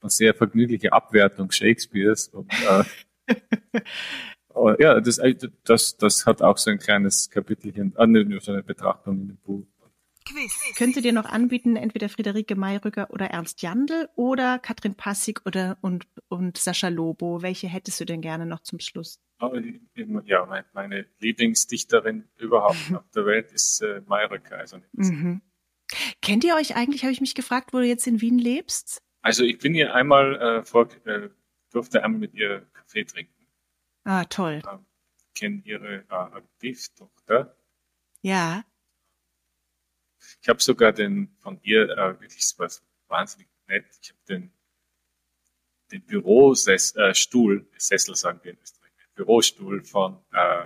und 0.01 0.11
sehr 0.11 0.33
vergnügliche 0.33 0.93
Abwertung 0.93 1.51
Shakespeares 1.51 2.29
und 2.29 2.51
äh, 2.53 2.83
Oh, 4.55 4.73
ja, 4.77 4.99
das, 4.99 5.19
äh, 5.19 5.35
das, 5.63 5.95
das 5.95 6.25
hat 6.25 6.41
auch 6.41 6.57
so 6.57 6.69
ein 6.71 6.79
kleines 6.79 7.29
Kapitelchen, 7.29 7.93
ah, 7.95 8.05
ne, 8.07 8.39
so 8.41 8.51
eine 8.51 8.63
Betrachtung 8.63 9.21
in 9.21 9.27
dem 9.29 9.37
Buch. 9.37 9.65
Quiz. 10.25 10.53
Könnte 10.75 11.01
dir 11.01 11.13
noch 11.13 11.25
anbieten, 11.25 11.75
entweder 11.75 12.09
Friederike 12.09 12.55
Mayrücker 12.55 13.09
oder 13.11 13.27
Ernst 13.27 13.61
Jandl 13.61 14.09
oder 14.15 14.59
Katrin 14.59 14.95
Passig 14.95 15.41
oder 15.45 15.77
und, 15.81 16.07
und 16.27 16.57
Sascha 16.57 16.89
Lobo. 16.89 17.41
Welche 17.41 17.67
hättest 17.67 17.99
du 17.99 18.05
denn 18.05 18.21
gerne 18.21 18.45
noch 18.45 18.59
zum 18.59 18.79
Schluss? 18.79 19.19
Ja, 20.25 20.65
meine 20.73 21.05
Lieblingsdichterin 21.19 22.27
überhaupt 22.37 22.77
auf 22.93 23.09
der 23.11 23.25
Welt 23.25 23.51
ist 23.51 23.81
äh, 23.81 24.01
Mayrücker. 24.05 24.57
Also 24.57 24.79
mhm. 24.93 25.41
Kennt 26.21 26.43
ihr 26.43 26.55
euch 26.55 26.75
eigentlich, 26.75 27.03
habe 27.03 27.13
ich 27.13 27.21
mich 27.21 27.35
gefragt, 27.35 27.73
wo 27.73 27.79
du 27.79 27.85
jetzt 27.85 28.05
in 28.05 28.21
Wien 28.21 28.37
lebst? 28.37 29.01
Also 29.21 29.43
ich 29.43 29.57
bin 29.57 29.73
hier 29.73 29.95
einmal 29.95 30.35
äh, 30.35 30.63
vor, 30.63 30.89
äh, 31.05 31.29
durfte 31.71 32.03
einmal 32.03 32.19
mit 32.19 32.33
ihr 32.33 32.67
Kaffee 32.73 33.05
trinken. 33.05 33.47
Ah, 34.03 34.25
toll. 34.25 34.61
Ähm, 34.69 34.85
kenne 35.35 35.61
ihre 35.65 35.99
äh, 35.99 36.05
Adoptivtochter. 36.09 37.55
Ja. 38.21 38.63
Ich 40.41 40.49
habe 40.49 40.61
sogar 40.61 40.91
den 40.91 41.35
von 41.39 41.59
ihr 41.63 41.89
äh, 41.89 42.19
wirklich 42.19 42.53
was 42.57 42.83
wahnsinnig 43.07 43.47
nett. 43.67 43.85
Ich 44.01 44.09
habe 44.09 44.19
den 44.27 44.51
den 45.91 46.03
Bürostuhl, 46.03 47.67
äh, 47.71 47.79
Sessel 47.79 48.15
sagen 48.15 48.39
wir 48.43 48.51
in 48.51 48.59
Österreich, 48.61 48.78
Bürostuhl 49.19 49.83
von 49.83 50.17
äh, 50.31 50.65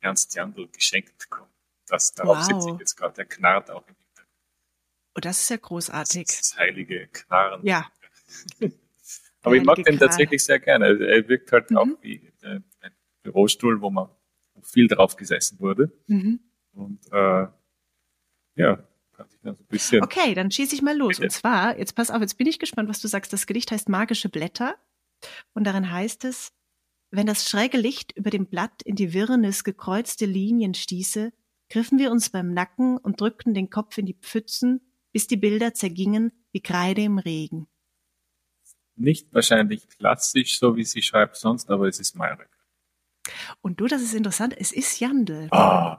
Ernst 0.00 0.34
Jandl 0.34 0.68
geschenkt 0.68 1.16
bekommen. 1.18 1.50
Das, 1.86 2.12
darauf 2.12 2.36
wow. 2.36 2.44
sitze 2.44 2.74
ich 2.74 2.80
jetzt 2.80 2.96
gerade, 2.96 3.14
der 3.14 3.24
knarrt 3.24 3.70
auch 3.70 3.86
im 3.88 3.94
Hintergrund. 3.94 4.28
Oh, 5.16 5.20
das 5.20 5.40
ist 5.40 5.48
ja 5.48 5.56
großartig. 5.56 6.26
Das, 6.26 6.36
das 6.36 6.58
heilige 6.58 7.08
Knarren. 7.08 7.64
Ja. 7.64 7.90
Aber 9.42 9.56
ich 9.56 9.64
mag 9.64 9.82
den 9.82 9.98
tatsächlich 9.98 10.44
sehr 10.44 10.58
gerne. 10.58 10.86
Er 10.86 11.28
wirkt 11.28 11.50
halt 11.50 11.70
mhm. 11.70 11.78
auch 11.78 11.86
wie 12.02 12.30
ein 12.42 12.64
Bürostuhl, 13.22 13.80
wo 13.80 13.88
man 13.88 14.08
viel 14.62 14.86
drauf 14.86 15.16
gesessen 15.16 15.58
wurde. 15.60 15.90
Mhm. 16.06 16.40
Und 16.72 17.00
äh, 17.10 17.46
ja, 18.56 18.84
kann 19.12 19.28
sich 19.30 19.40
dann 19.42 19.56
so 19.56 19.62
ein 19.62 19.66
bisschen. 19.68 20.02
Okay, 20.02 20.34
dann 20.34 20.50
schieße 20.50 20.74
ich 20.74 20.82
mal 20.82 20.96
los. 20.96 21.20
Und 21.20 21.30
zwar, 21.30 21.78
jetzt 21.78 21.94
pass 21.94 22.10
auf, 22.10 22.20
jetzt 22.20 22.36
bin 22.36 22.46
ich 22.46 22.58
gespannt, 22.58 22.88
was 22.90 23.00
du 23.00 23.08
sagst. 23.08 23.32
Das 23.32 23.46
Gedicht 23.46 23.70
heißt 23.70 23.88
Magische 23.88 24.28
Blätter. 24.28 24.76
Und 25.54 25.64
darin 25.64 25.90
heißt 25.90 26.24
es, 26.24 26.52
wenn 27.16 27.26
das 27.26 27.48
schräge 27.48 27.78
Licht 27.78 28.12
über 28.16 28.30
dem 28.30 28.46
Blatt 28.46 28.82
in 28.82 28.96
die 28.96 29.12
Wirrnis 29.12 29.64
gekreuzte 29.64 30.26
Linien 30.26 30.74
stieße, 30.74 31.32
griffen 31.70 31.98
wir 31.98 32.10
uns 32.10 32.30
beim 32.30 32.52
Nacken 32.52 32.98
und 32.98 33.20
drückten 33.20 33.54
den 33.54 33.70
Kopf 33.70 33.98
in 33.98 34.06
die 34.06 34.14
Pfützen, 34.14 34.80
bis 35.12 35.26
die 35.26 35.36
Bilder 35.36 35.74
zergingen 35.74 36.32
wie 36.52 36.60
Kreide 36.60 37.02
im 37.02 37.18
Regen. 37.18 37.68
Nicht 38.96 39.32
wahrscheinlich 39.32 39.88
klassisch, 39.88 40.58
so 40.58 40.76
wie 40.76 40.84
sie 40.84 41.02
schreibt 41.02 41.36
sonst, 41.36 41.70
aber 41.70 41.88
es 41.88 41.98
ist 41.98 42.14
Mayrik. 42.16 42.48
Und 43.60 43.80
du, 43.80 43.86
das 43.86 44.02
ist 44.02 44.14
interessant, 44.14 44.54
es 44.56 44.72
ist 44.72 45.00
Jandl. 45.00 45.48
Oh, 45.50 45.96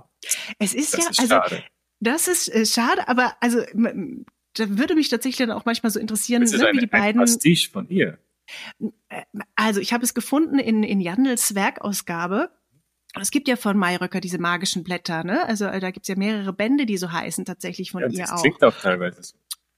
es 0.60 0.74
ist 0.74 0.94
ja, 0.94 1.10
ist 1.10 1.20
also, 1.20 1.28
schade. 1.28 1.64
das 2.00 2.28
ist 2.28 2.54
äh, 2.54 2.66
schade, 2.66 3.08
aber 3.08 3.36
also, 3.42 3.62
da 3.74 4.78
würde 4.78 4.96
mich 4.96 5.10
tatsächlich 5.10 5.38
dann 5.38 5.52
auch 5.52 5.66
manchmal 5.66 5.92
so 5.92 6.00
interessieren, 6.00 6.44
ne, 6.44 6.70
wie 6.74 6.80
die 6.80 6.88
beiden. 6.88 7.20
Ein 7.20 7.26
Pastiche 7.26 7.70
von 7.70 7.90
ihr. 7.90 8.20
Äh, 9.10 9.24
also, 9.56 9.80
ich 9.80 9.94
habe 9.94 10.04
es 10.04 10.14
gefunden 10.14 10.60
in, 10.60 10.84
in 10.84 11.00
Jandls 11.00 11.56
Werkausgabe. 11.56 12.50
Es 13.20 13.32
gibt 13.32 13.48
ja 13.48 13.56
von 13.56 13.78
Mayröcker 13.78 14.20
diese 14.20 14.40
magischen 14.40 14.84
Blätter, 14.84 15.24
ne? 15.24 15.48
Also 15.48 15.66
äh, 15.66 15.80
da 15.80 15.92
gibt's 15.92 16.10
ja 16.10 16.16
mehrere 16.18 16.52
Bände, 16.52 16.86
die 16.86 16.98
so 16.98 17.12
heißen, 17.12 17.46
tatsächlich 17.46 17.92
von 17.92 18.02
ja, 18.02 18.10
ihr 18.10 18.20
das 18.20 18.30
auch. 18.32 18.34
Das 18.34 18.42
klingt 18.42 18.64
auch 18.64 18.78
teilweise 18.78 19.24
so. 19.24 19.38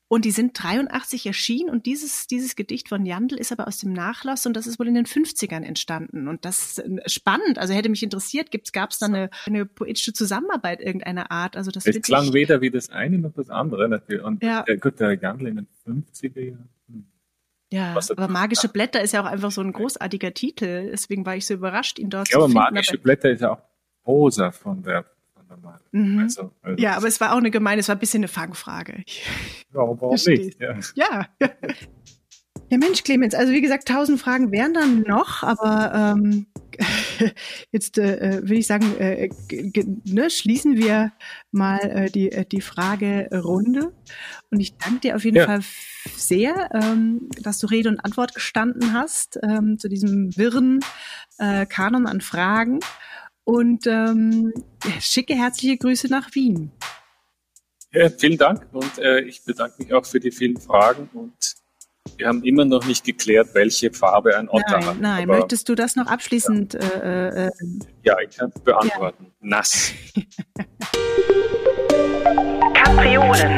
Und 0.10 0.24
die 0.24 0.32
sind 0.32 0.52
83 0.54 1.26
erschienen 1.26 1.70
und 1.70 1.86
dieses, 1.86 2.28
dieses 2.28 2.56
Gedicht 2.56 2.88
von 2.88 3.06
Jandl 3.06 3.36
ist 3.36 3.52
aber 3.52 3.68
aus 3.68 3.80
dem 3.80 3.92
Nachlass 3.92 4.46
und 4.46 4.56
das 4.56 4.66
ist 4.66 4.80
wohl 4.80 4.88
in 4.88 4.94
den 4.94 5.06
50ern 5.06 5.64
entstanden. 5.64 6.30
Und 6.30 6.46
das 6.46 6.78
ist 6.78 6.80
äh, 6.80 7.10
spannend. 7.10 7.60
Also 7.60 7.74
hätte 7.74 7.90
mich 7.90 8.04
interessiert, 8.04 8.50
gab 8.72 8.92
es 8.92 9.00
da 9.00 9.08
eine, 9.08 9.30
eine 9.46 9.66
poetische 9.66 10.14
Zusammenarbeit 10.14 10.80
irgendeiner 10.80 11.30
Art? 11.30 11.58
Also 11.58 11.72
das 11.72 11.86
es 11.86 12.02
klang 12.02 12.32
weder 12.32 12.62
wie 12.62 12.72
das 12.72 12.90
eine 12.90 13.18
noch 13.18 13.34
das 13.34 13.50
andere. 13.50 13.90
Natürlich. 13.90 14.24
Und 14.24 14.42
ja. 14.44 14.64
äh, 14.66 14.78
gut, 14.78 14.98
der 15.02 15.14
Jandl 15.16 15.48
in 15.48 15.56
den 15.58 15.68
50er 15.86 16.40
Jahren. 16.40 16.70
Ja, 17.72 17.96
aber 17.96 18.28
Magische 18.28 18.70
Blätter 18.70 19.02
ist 19.02 19.14
ja 19.14 19.22
auch 19.22 19.26
einfach 19.26 19.52
so 19.52 19.62
ein 19.62 19.74
großartiger 19.74 20.34
Titel. 20.34 20.90
Deswegen 20.92 21.26
war 21.26 21.36
ich 21.36 21.46
so 21.46 21.54
überrascht, 21.54 22.00
ihn 22.00 22.10
dort 22.10 22.30
ja, 22.30 22.40
zu 22.40 22.46
finden. 22.46 22.56
Ja, 22.56 22.62
aber 22.62 22.72
Magische 22.72 22.98
Blätter 22.98 23.30
ist 23.30 23.42
ja 23.42 23.52
auch 23.52 23.62
Rosa 24.06 24.52
von 24.52 24.82
der 24.84 25.06
normal. 25.50 25.80
Mhm. 25.92 26.20
Also, 26.20 26.52
also 26.62 26.82
ja, 26.82 26.96
aber 26.96 27.08
es 27.08 27.20
war 27.20 27.34
auch 27.34 27.38
eine 27.38 27.52
gemeine, 27.52 27.80
es 27.80 27.88
war 27.88 27.96
ein 27.96 28.00
bisschen 28.00 28.22
eine 28.22 28.28
Fangfrage. 28.28 29.04
Ja, 29.74 29.82
warum 29.82 30.14
nicht? 30.14 30.60
Ja. 30.60 30.78
ja. 30.96 31.28
Ja, 32.70 32.78
Mensch, 32.78 33.04
Clemens, 33.04 33.34
also 33.34 33.54
wie 33.54 33.62
gesagt, 33.62 33.88
tausend 33.88 34.20
Fragen 34.20 34.52
wären 34.52 34.74
dann 34.74 35.04
noch, 35.04 35.42
aber 35.42 35.94
ähm, 36.18 36.48
jetzt 37.72 37.98
äh, 37.98 38.42
würde 38.42 38.56
ich 38.56 38.68
sagen, 38.68 38.98
äh, 38.98 39.30
ne, 40.06 40.30
schließen 40.30 40.78
wir 40.78 41.12
mal 41.52 41.80
äh, 41.80 42.10
die, 42.10 42.32
äh, 42.32 42.46
die 42.46 42.62
Fragerunde. 42.62 43.94
Und 44.50 44.60
ich 44.60 44.78
danke 44.78 45.02
dir 45.02 45.16
auf 45.16 45.26
jeden 45.26 45.38
ja. 45.38 45.46
Fall 45.46 45.62
sehr, 46.16 46.70
ähm, 46.74 47.30
dass 47.42 47.60
du 47.60 47.68
Rede 47.68 47.90
und 47.90 48.00
Antwort 48.00 48.34
gestanden 48.34 48.94
hast 48.94 49.40
ähm, 49.44 49.78
zu 49.78 49.90
diesem 49.90 50.36
wirren 50.38 50.80
äh, 51.38 51.66
Kanon 51.66 52.08
an 52.08 52.22
Fragen 52.22 52.80
und 53.44 53.88
ähm, 53.88 54.54
schicke 55.00 55.36
herzliche 55.36 55.78
Grüße 55.78 56.08
nach 56.10 56.36
Wien. 56.36 56.72
Ja, 57.92 58.10
vielen 58.10 58.38
Dank 58.38 58.68
und 58.74 58.98
äh, 59.00 59.22
ich 59.22 59.44
bedanke 59.44 59.82
mich 59.82 59.94
auch 59.94 60.06
für 60.06 60.20
die 60.20 60.32
vielen 60.32 60.58
Fragen 60.58 61.10
und 61.14 61.57
wir 62.18 62.28
haben 62.28 62.44
immer 62.44 62.66
noch 62.66 62.86
nicht 62.86 63.06
geklärt, 63.06 63.50
welche 63.54 63.92
Farbe 63.92 64.38
ein 64.38 64.50
Otter 64.50 64.64
nein, 64.72 64.86
hat. 64.86 65.00
Nein, 65.00 65.30
Aber, 65.30 65.40
möchtest 65.40 65.70
du 65.70 65.76
das 65.76 65.96
noch 65.96 66.08
abschließend? 66.08 66.74
Ja, 66.74 66.80
äh, 66.80 67.48
äh, 67.48 67.52
ja 68.04 68.18
ich 68.20 68.38
kann 68.38 68.52
es 68.54 68.62
beantworten. 68.62 69.26
Ja. 69.26 69.32
Nass. 69.42 69.94
Kapriolen. 72.74 73.56